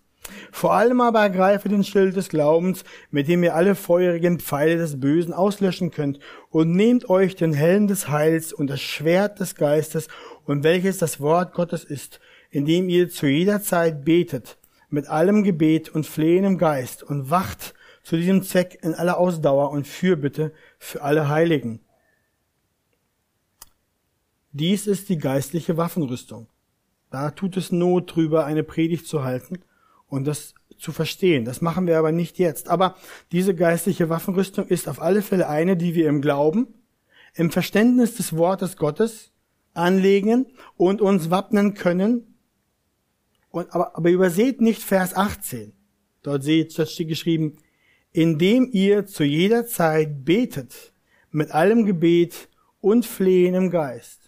[0.54, 5.02] Vor allem aber ergreife den Schild des Glaubens, mit dem ihr alle feurigen Pfeile des
[5.02, 10.08] Bösen auslöschen könnt, und nehmt euch den Helm des Heils und das Schwert des Geistes,
[10.46, 14.58] und welches das Wort Gottes ist, indem ihr zu jeder Zeit betet,
[14.90, 19.72] mit allem Gebet und Flehen im Geist, und wacht zu diesem Zweck in aller Ausdauer
[19.72, 21.82] und Fürbitte für alle Heiligen.
[24.58, 26.48] Dies ist die geistliche Waffenrüstung.
[27.12, 29.60] Da tut es Not drüber, eine Predigt zu halten
[30.08, 31.46] und das zu verstehen.
[31.46, 32.68] Das machen wir aber nicht jetzt.
[32.68, 32.96] Aber
[33.32, 36.74] diese geistliche Waffenrüstung ist auf alle Fälle eine, die wir im Glauben,
[37.36, 39.32] im Verständnis des Wortes Gottes
[39.76, 42.40] anlegen und uns wappnen können.
[43.50, 45.74] Und, aber, aber überseht nicht Vers 18.
[46.24, 47.58] Dort seht, steht geschrieben,
[48.12, 50.94] indem ihr zu jeder Zeit betet
[51.30, 52.50] mit allem Gebet
[52.82, 54.27] und Flehen im Geist.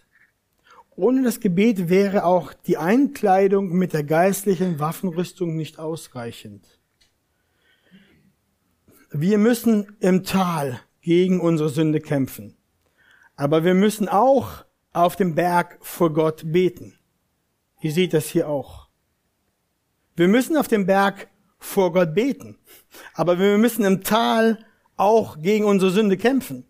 [1.00, 6.78] Ohne das Gebet wäre auch die Einkleidung mit der geistlichen Waffenrüstung nicht ausreichend.
[9.10, 12.54] Wir müssen im Tal gegen unsere Sünde kämpfen.
[13.34, 16.98] Aber wir müssen auch auf dem Berg vor Gott beten.
[17.80, 18.90] Ihr seht das hier auch.
[20.16, 22.58] Wir müssen auf dem Berg vor Gott beten.
[23.14, 24.66] Aber wir müssen im Tal
[24.98, 26.66] auch gegen unsere Sünde kämpfen.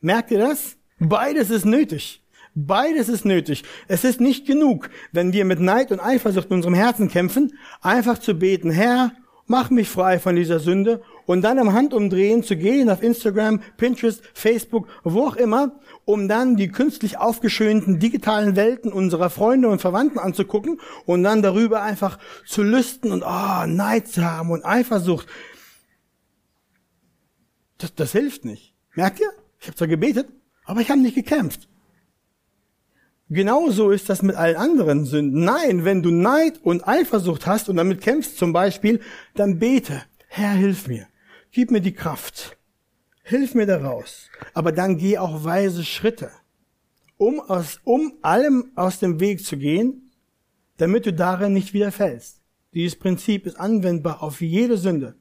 [0.00, 0.78] Merkt ihr das?
[0.98, 2.21] Beides ist nötig.
[2.54, 3.64] Beides ist nötig.
[3.88, 8.18] Es ist nicht genug, wenn wir mit Neid und Eifersucht in unserem Herzen kämpfen, einfach
[8.18, 9.12] zu beten, Herr,
[9.46, 14.22] mach mich frei von dieser Sünde und dann im Handumdrehen zu gehen auf Instagram, Pinterest,
[14.34, 20.18] Facebook, wo auch immer, um dann die künstlich aufgeschönten digitalen Welten unserer Freunde und Verwandten
[20.18, 25.26] anzugucken und dann darüber einfach zu lüsten und oh, Neid zu haben und Eifersucht.
[27.78, 28.74] Das, das hilft nicht.
[28.94, 29.30] Merkt ihr?
[29.58, 30.28] Ich habe zwar gebetet,
[30.64, 31.68] aber ich habe nicht gekämpft.
[33.32, 35.42] Genauso ist das mit allen anderen Sünden.
[35.42, 39.00] Nein, wenn du Neid und Eifersucht hast und damit kämpfst zum Beispiel,
[39.34, 41.06] dann bete, Herr, hilf mir,
[41.50, 42.58] gib mir die Kraft,
[43.22, 44.28] hilf mir daraus.
[44.52, 46.30] Aber dann geh auch weise Schritte,
[47.16, 50.10] um, aus, um allem aus dem Weg zu gehen,
[50.76, 52.42] damit du darin nicht wieder fällst.
[52.74, 55.14] Dieses Prinzip ist anwendbar auf jede Sünde.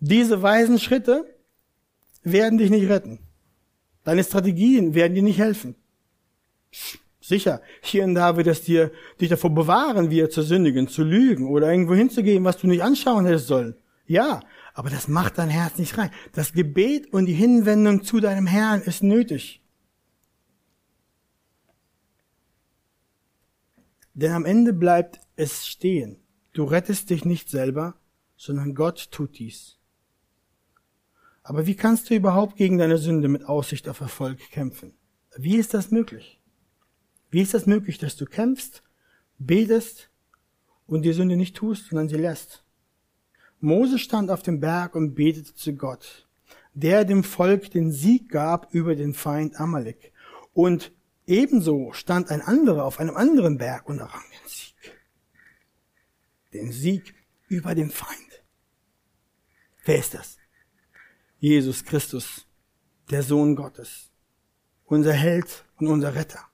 [0.00, 1.24] Diese weisen Schritte
[2.24, 3.20] werden dich nicht retten.
[4.04, 5.76] Deine Strategien werden dir nicht helfen.
[7.20, 11.48] Sicher, hier und da wird es dir, dich davor bewahren, wieder zu sündigen, zu lügen
[11.48, 13.76] oder irgendwo hinzugehen, was du nicht anschauen hättest sollen.
[14.06, 14.40] Ja,
[14.74, 16.10] aber das macht dein Herz nicht rein.
[16.32, 19.62] Das Gebet und die Hinwendung zu deinem Herrn ist nötig.
[24.14, 26.18] Denn am Ende bleibt es stehen.
[26.52, 27.94] Du rettest dich nicht selber,
[28.36, 29.78] sondern Gott tut dies.
[31.44, 34.94] Aber wie kannst du überhaupt gegen deine Sünde mit Aussicht auf Erfolg kämpfen?
[35.36, 36.41] Wie ist das möglich?
[37.32, 38.82] Wie ist das möglich, dass du kämpfst,
[39.38, 40.10] betest
[40.86, 42.62] und die Sünde nicht tust, sondern sie lässt?
[43.58, 46.28] Mose stand auf dem Berg und betete zu Gott,
[46.74, 50.12] der dem Volk den Sieg gab über den Feind Amalek.
[50.52, 50.92] Und
[51.26, 54.74] ebenso stand ein anderer auf einem anderen Berg und errang den Sieg.
[56.52, 57.14] Den Sieg
[57.48, 58.44] über den Feind.
[59.86, 60.36] Wer ist das?
[61.38, 62.46] Jesus Christus,
[63.10, 64.10] der Sohn Gottes,
[64.84, 66.51] unser Held und unser Retter.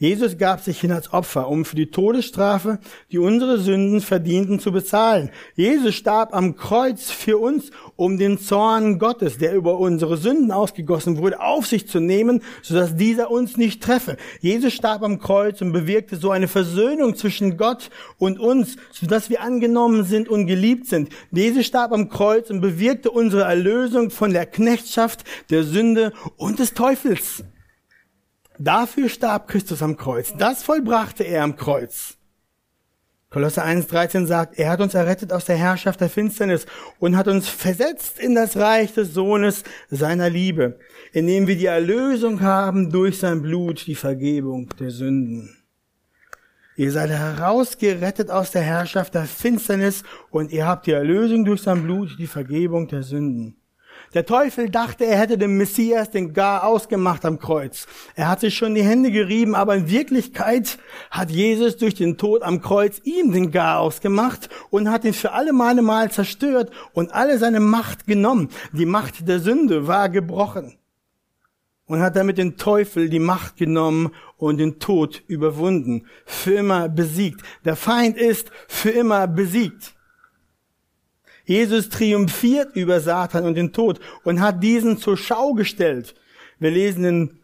[0.00, 2.78] Jesus gab sich hin als Opfer, um für die Todesstrafe,
[3.12, 5.28] die unsere Sünden verdienten, zu bezahlen.
[5.56, 11.18] Jesus starb am Kreuz für uns, um den Zorn Gottes, der über unsere Sünden ausgegossen
[11.18, 14.16] wurde, auf sich zu nehmen, sodass dieser uns nicht treffe.
[14.40, 19.42] Jesus starb am Kreuz und bewirkte so eine Versöhnung zwischen Gott und uns, sodass wir
[19.42, 21.10] angenommen sind und geliebt sind.
[21.30, 26.72] Jesus starb am Kreuz und bewirkte unsere Erlösung von der Knechtschaft, der Sünde und des
[26.72, 27.44] Teufels.
[28.62, 30.34] Dafür starb Christus am Kreuz.
[30.36, 32.18] Das vollbrachte er am Kreuz.
[33.30, 36.66] Kolosser 1,13 sagt, er hat uns errettet aus der Herrschaft der Finsternis
[36.98, 40.78] und hat uns versetzt in das Reich des Sohnes seiner Liebe,
[41.12, 45.56] indem wir die Erlösung haben durch sein Blut, die Vergebung der Sünden.
[46.76, 51.82] Ihr seid herausgerettet aus der Herrschaft der Finsternis und ihr habt die Erlösung durch sein
[51.82, 53.59] Blut, die Vergebung der Sünden.
[54.12, 57.86] Der Teufel dachte, er hätte dem Messias den Gar ausgemacht am Kreuz.
[58.16, 60.78] Er hat sich schon die Hände gerieben, aber in Wirklichkeit
[61.12, 65.30] hat Jesus durch den Tod am Kreuz ihm den Gar ausgemacht und hat ihn für
[65.30, 68.48] alle Male mal zerstört und alle seine Macht genommen.
[68.72, 70.76] Die Macht der Sünde war gebrochen
[71.86, 77.42] und hat damit den Teufel die Macht genommen und den Tod überwunden, für immer besiegt.
[77.64, 79.94] Der Feind ist für immer besiegt.
[81.50, 86.14] Jesus triumphiert über Satan und den Tod und hat diesen zur Schau gestellt.
[86.60, 87.40] Wir lesen in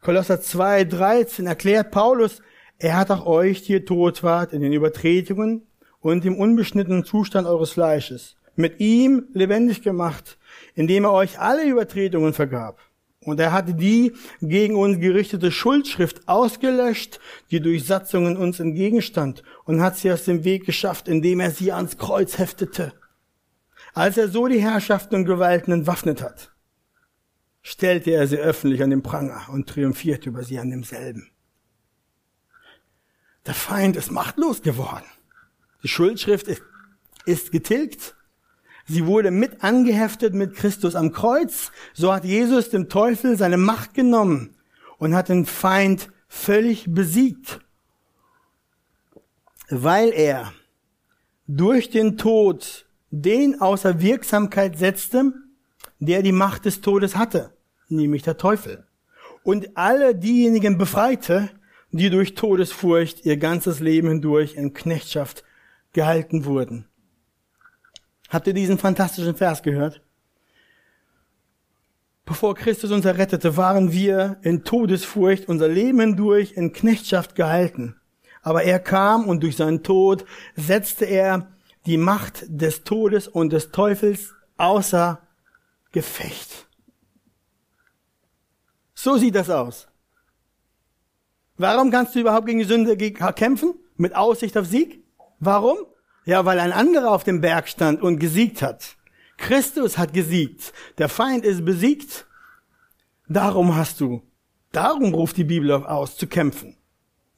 [0.00, 2.40] Kolosser 2, 13, erklärt Paulus,
[2.78, 5.60] er hat auch euch, die ihr tot wart, in den Übertretungen
[6.00, 10.38] und im unbeschnittenen Zustand eures Fleisches, mit ihm lebendig gemacht,
[10.74, 12.78] indem er euch alle Übertretungen vergab.
[13.20, 17.20] Und er hatte die gegen uns gerichtete Schuldschrift ausgelöscht,
[17.50, 21.72] die durch Satzungen uns entgegenstand, und hat sie aus dem Weg geschafft, indem er sie
[21.72, 22.94] ans Kreuz heftete.
[23.94, 26.52] Als er so die Herrschaften und Gewalten entwaffnet hat,
[27.62, 31.30] stellte er sie öffentlich an den Pranger und triumphierte über sie an demselben.
[33.46, 35.04] Der Feind ist machtlos geworden.
[35.82, 36.48] Die Schuldschrift
[37.26, 38.16] ist, getilgt.
[38.86, 41.70] Sie wurde mit angeheftet mit Christus am Kreuz.
[41.92, 44.56] So hat Jesus dem Teufel seine Macht genommen
[44.98, 47.60] und hat den Feind völlig besiegt,
[49.68, 50.52] weil er
[51.46, 52.86] durch den Tod
[53.22, 55.32] den außer Wirksamkeit setzte,
[56.00, 57.52] der die Macht des Todes hatte,
[57.88, 58.86] nämlich der Teufel.
[59.44, 61.50] Und alle diejenigen befreite,
[61.92, 65.44] die durch Todesfurcht ihr ganzes Leben hindurch in Knechtschaft
[65.92, 66.86] gehalten wurden.
[68.30, 70.02] Habt ihr diesen fantastischen Vers gehört?
[72.24, 77.94] Bevor Christus uns errettete, waren wir in Todesfurcht unser Leben hindurch in Knechtschaft gehalten.
[78.42, 80.24] Aber er kam und durch seinen Tod
[80.56, 81.53] setzte er
[81.86, 85.20] die Macht des Todes und des Teufels außer
[85.92, 86.66] Gefecht.
[88.94, 89.88] So sieht das aus.
[91.56, 93.74] Warum kannst du überhaupt gegen die Sünde kämpfen?
[93.96, 95.04] Mit Aussicht auf Sieg?
[95.38, 95.76] Warum?
[96.24, 98.96] Ja, weil ein anderer auf dem Berg stand und gesiegt hat.
[99.36, 100.72] Christus hat gesiegt.
[100.98, 102.26] Der Feind ist besiegt.
[103.28, 104.22] Darum hast du,
[104.72, 106.76] darum ruft die Bibel aus, zu kämpfen.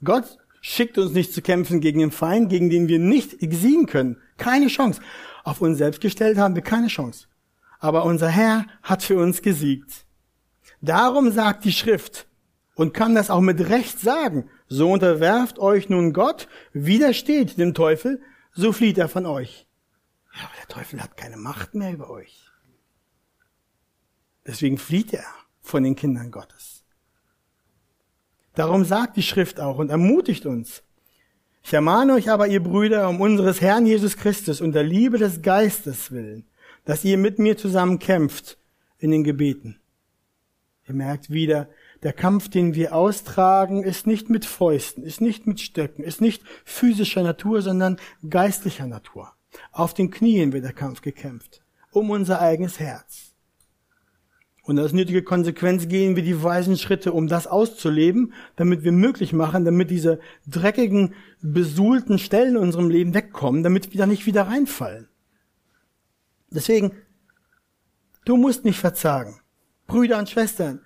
[0.02, 4.20] Gott schickt uns nicht zu kämpfen gegen den Feind, gegen den wir nicht siegen können.
[4.36, 5.00] Keine Chance.
[5.44, 7.26] Auf uns selbst gestellt haben wir keine Chance.
[7.78, 10.06] Aber unser Herr hat für uns gesiegt.
[10.80, 12.26] Darum sagt die Schrift
[12.74, 14.48] und kann das auch mit Recht sagen.
[14.68, 18.20] So unterwerft euch nun Gott, widersteht dem Teufel,
[18.52, 19.66] so flieht er von euch.
[20.34, 22.50] Ja, aber der Teufel hat keine Macht mehr über euch.
[24.46, 25.24] Deswegen flieht er
[25.60, 26.84] von den Kindern Gottes.
[28.54, 30.82] Darum sagt die Schrift auch und ermutigt uns.
[31.66, 35.42] Ich ermahne euch aber, ihr Brüder, um unseres Herrn Jesus Christus und der Liebe des
[35.42, 36.46] Geistes willen,
[36.84, 38.56] dass ihr mit mir zusammen kämpft
[38.98, 39.80] in den Gebeten.
[40.86, 41.68] Ihr merkt wieder,
[42.04, 46.44] der Kampf, den wir austragen, ist nicht mit Fäusten, ist nicht mit Stöcken, ist nicht
[46.64, 47.98] physischer Natur, sondern
[48.30, 49.32] geistlicher Natur.
[49.72, 53.34] Auf den Knien wird der Kampf gekämpft, um unser eigenes Herz.
[54.66, 59.32] Und als nötige Konsequenz gehen wir die weisen Schritte, um das auszuleben, damit wir möglich
[59.32, 64.48] machen, damit diese dreckigen, besuhlten Stellen in unserem Leben wegkommen, damit wir da nicht wieder
[64.48, 65.08] reinfallen.
[66.50, 66.90] Deswegen,
[68.24, 69.40] du musst nicht verzagen.
[69.86, 70.80] Brüder und Schwestern,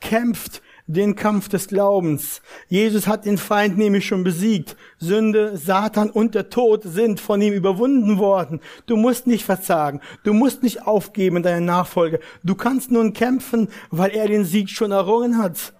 [0.00, 2.40] kämpft den Kampf des Glaubens.
[2.68, 4.76] Jesus hat den Feind nämlich schon besiegt.
[4.98, 8.60] Sünde, Satan und der Tod sind von ihm überwunden worden.
[8.86, 10.00] Du musst nicht verzagen.
[10.24, 12.20] Du musst nicht aufgeben in deiner Nachfolge.
[12.44, 15.74] Du kannst nun kämpfen, weil er den Sieg schon errungen hat.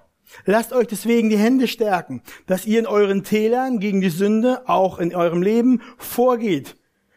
[0.45, 4.99] Lasst euch deswegen die Hände stärken, dass ihr in euren Tälern gegen die Sünde auch
[4.99, 6.77] in eurem Leben vorgeht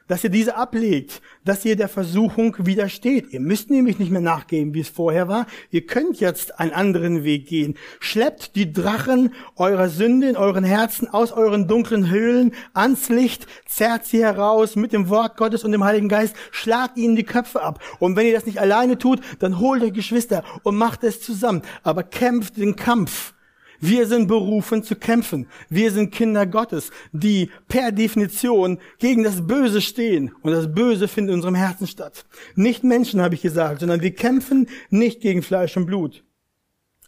[0.10, 3.32] dass ihr diese ablegt, dass ihr der Versuchung widersteht.
[3.32, 5.46] Ihr müsst nämlich nicht mehr nachgeben, wie es vorher war.
[5.70, 7.76] Ihr könnt jetzt einen anderen Weg gehen.
[8.00, 14.06] Schleppt die Drachen eurer Sünde in euren Herzen aus euren dunklen Höhlen ans Licht, zerrt
[14.06, 17.80] sie heraus mit dem Wort Gottes und dem Heiligen Geist, schlagt ihnen die Köpfe ab.
[18.00, 21.62] Und wenn ihr das nicht alleine tut, dann holt euch Geschwister und macht es zusammen.
[21.84, 23.34] Aber kämpft den Kampf
[23.80, 25.48] wir sind berufen zu kämpfen.
[25.70, 30.34] Wir sind Kinder Gottes, die per Definition gegen das Böse stehen.
[30.42, 32.26] Und das Böse findet in unserem Herzen statt.
[32.56, 36.24] Nicht Menschen, habe ich gesagt, sondern wir kämpfen nicht gegen Fleisch und Blut.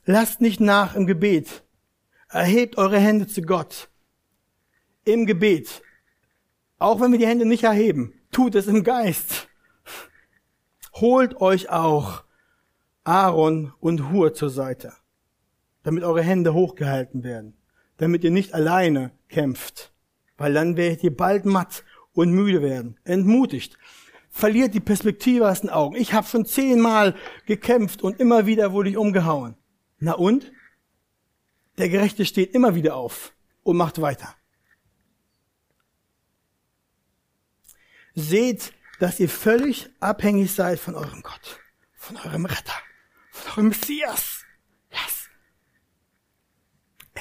[0.05, 1.63] Lasst nicht nach im Gebet.
[2.29, 3.89] Erhebt eure Hände zu Gott.
[5.03, 5.81] Im Gebet.
[6.79, 9.49] Auch wenn wir die Hände nicht erheben, tut es im Geist.
[10.93, 12.23] Holt euch auch
[13.03, 14.93] Aaron und Hur zur Seite
[15.83, 17.55] damit eure Hände hochgehalten werden,
[17.97, 19.93] damit ihr nicht alleine kämpft,
[20.37, 23.77] weil dann werdet ihr bald matt und müde werden, entmutigt.
[24.29, 25.95] Verliert die Perspektive aus den Augen.
[25.97, 27.15] Ich habe schon zehnmal
[27.45, 29.55] gekämpft und immer wieder wurde ich umgehauen.
[29.99, 30.51] Na und?
[31.77, 34.33] Der Gerechte steht immer wieder auf und macht weiter.
[38.13, 41.59] Seht, dass ihr völlig abhängig seid von eurem Gott,
[41.95, 42.75] von eurem Retter,
[43.31, 44.40] von eurem Messias.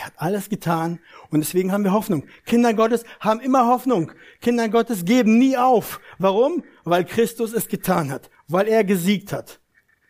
[0.00, 0.98] Er hat alles getan
[1.28, 2.24] und deswegen haben wir Hoffnung.
[2.46, 4.12] Kinder Gottes haben immer Hoffnung.
[4.40, 6.00] Kinder Gottes geben nie auf.
[6.18, 6.64] Warum?
[6.84, 9.60] Weil Christus es getan hat, weil er gesiegt hat.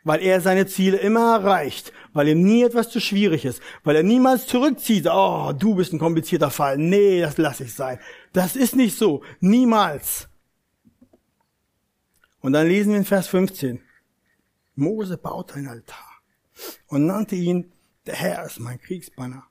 [0.04, 4.02] weil er seine Ziele immer erreicht, weil ihm nie etwas zu schwierig ist, weil er
[4.02, 7.98] niemals zurückzieht, oh, du bist ein komplizierter Fall, nee, das lasse ich sein.
[8.32, 10.28] Das ist nicht so, niemals.
[12.40, 13.82] Und dann lesen wir in Vers 15,
[14.74, 16.22] Mose baut ein Altar
[16.86, 17.72] und nannte ihn,
[18.06, 19.49] der Herr ist mein Kriegsbanner.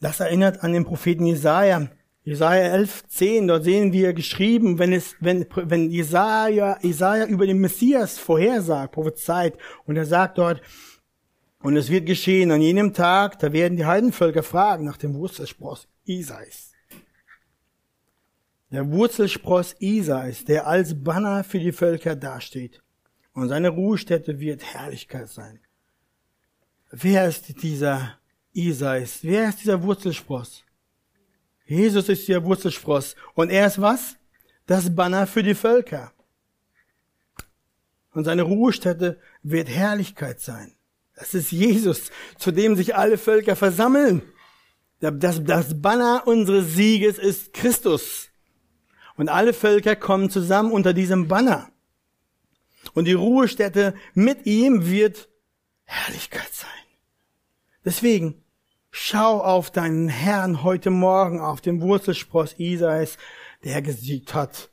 [0.00, 1.88] Das erinnert an den Propheten Jesaja,
[2.24, 7.58] Jesaja 11, 10, dort sehen wir geschrieben, wenn es, wenn, wenn Jesaja, Jesaja über den
[7.58, 10.62] Messias vorhersagt, prophezeit, und er sagt dort,
[11.60, 15.86] und es wird geschehen an jenem Tag, da werden die Heidenvölker fragen nach dem Wurzelspross
[16.04, 16.72] Isais.
[18.70, 22.82] Der Wurzelspross Isais, der als Banner für die Völker dasteht.
[23.34, 25.60] Und seine Ruhestätte wird Herrlichkeit sein.
[26.90, 28.18] Wer ist dieser
[28.54, 29.18] Isais?
[29.22, 30.64] Wer ist dieser Wurzelspross?
[31.66, 33.16] Jesus ist der Wurzelspross.
[33.34, 34.16] Und er ist was?
[34.66, 36.12] Das Banner für die Völker.
[38.12, 40.72] Und seine Ruhestätte wird Herrlichkeit sein.
[41.16, 44.22] Das ist Jesus, zu dem sich alle Völker versammeln.
[45.00, 48.30] Das, das Banner unseres Sieges ist Christus.
[49.16, 51.70] Und alle Völker kommen zusammen unter diesem Banner.
[52.94, 55.28] Und die Ruhestätte mit ihm wird
[55.84, 56.70] Herrlichkeit sein.
[57.84, 58.43] Deswegen,
[58.96, 63.18] Schau auf deinen Herrn heute Morgen, auf den Wurzelspross Isais,
[63.64, 64.70] der gesiegt hat.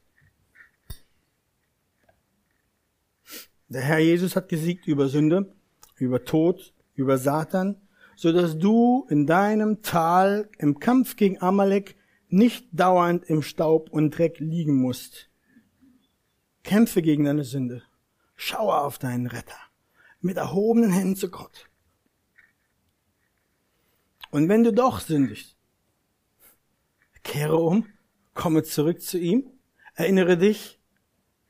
[3.67, 5.51] Der Herr Jesus hat gesiegt über Sünde,
[5.97, 7.81] über Tod, über Satan,
[8.15, 11.95] so dass du in deinem Tal im Kampf gegen Amalek
[12.29, 15.31] nicht dauernd im Staub und Dreck liegen musst.
[16.61, 17.81] Kämpfe gegen deine Sünde.
[18.35, 19.57] Schaue auf deinen Retter
[20.19, 21.70] mit erhobenen Händen zu Gott.
[24.31, 25.57] Und wenn du doch sündigst,
[27.23, 27.85] kehre um,
[28.33, 29.51] komme zurück zu ihm,
[29.93, 30.79] erinnere dich,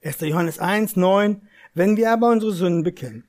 [0.04, 0.22] 1.
[0.22, 3.28] Johannes 1, 9, wenn wir aber unsere Sünden bekennen,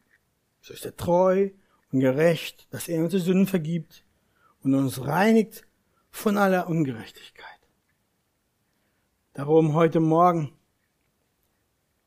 [0.62, 1.50] so ist er treu
[1.92, 4.04] und gerecht, dass er unsere Sünden vergibt
[4.62, 5.64] und uns reinigt
[6.10, 7.46] von aller Ungerechtigkeit.
[9.34, 10.52] Darum heute Morgen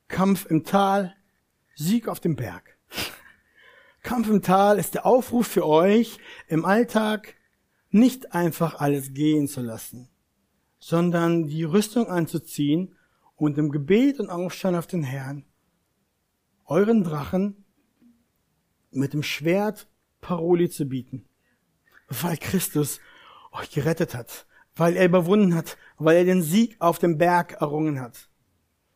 [0.08, 1.16] Kampf im Tal,
[1.76, 2.78] Sieg auf dem Berg.
[4.06, 7.34] Kampf im Tal ist der Aufruf für euch, im Alltag
[7.90, 10.10] nicht einfach alles gehen zu lassen,
[10.78, 12.96] sondern die Rüstung anzuziehen
[13.36, 15.44] und im Gebet und Aufstand auf den Herrn
[16.66, 17.66] euren Drachen
[18.92, 19.88] mit dem Schwert
[20.22, 21.26] Paroli zu bieten,
[22.08, 23.00] weil Christus
[23.54, 24.46] euch gerettet hat,
[24.76, 28.30] weil er überwunden hat, weil er den Sieg auf dem Berg errungen hat.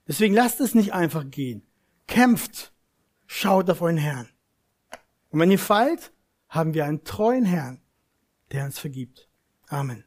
[0.08, 1.64] Deswegen lasst es nicht einfach gehen.
[2.06, 2.74] Kämpft,
[3.26, 4.30] schaut auf euren Herrn.
[5.30, 6.12] Und wenn ihr fallt,
[6.48, 7.82] haben wir einen treuen Herrn,
[8.52, 9.30] der uns vergibt.
[9.68, 10.04] Amen.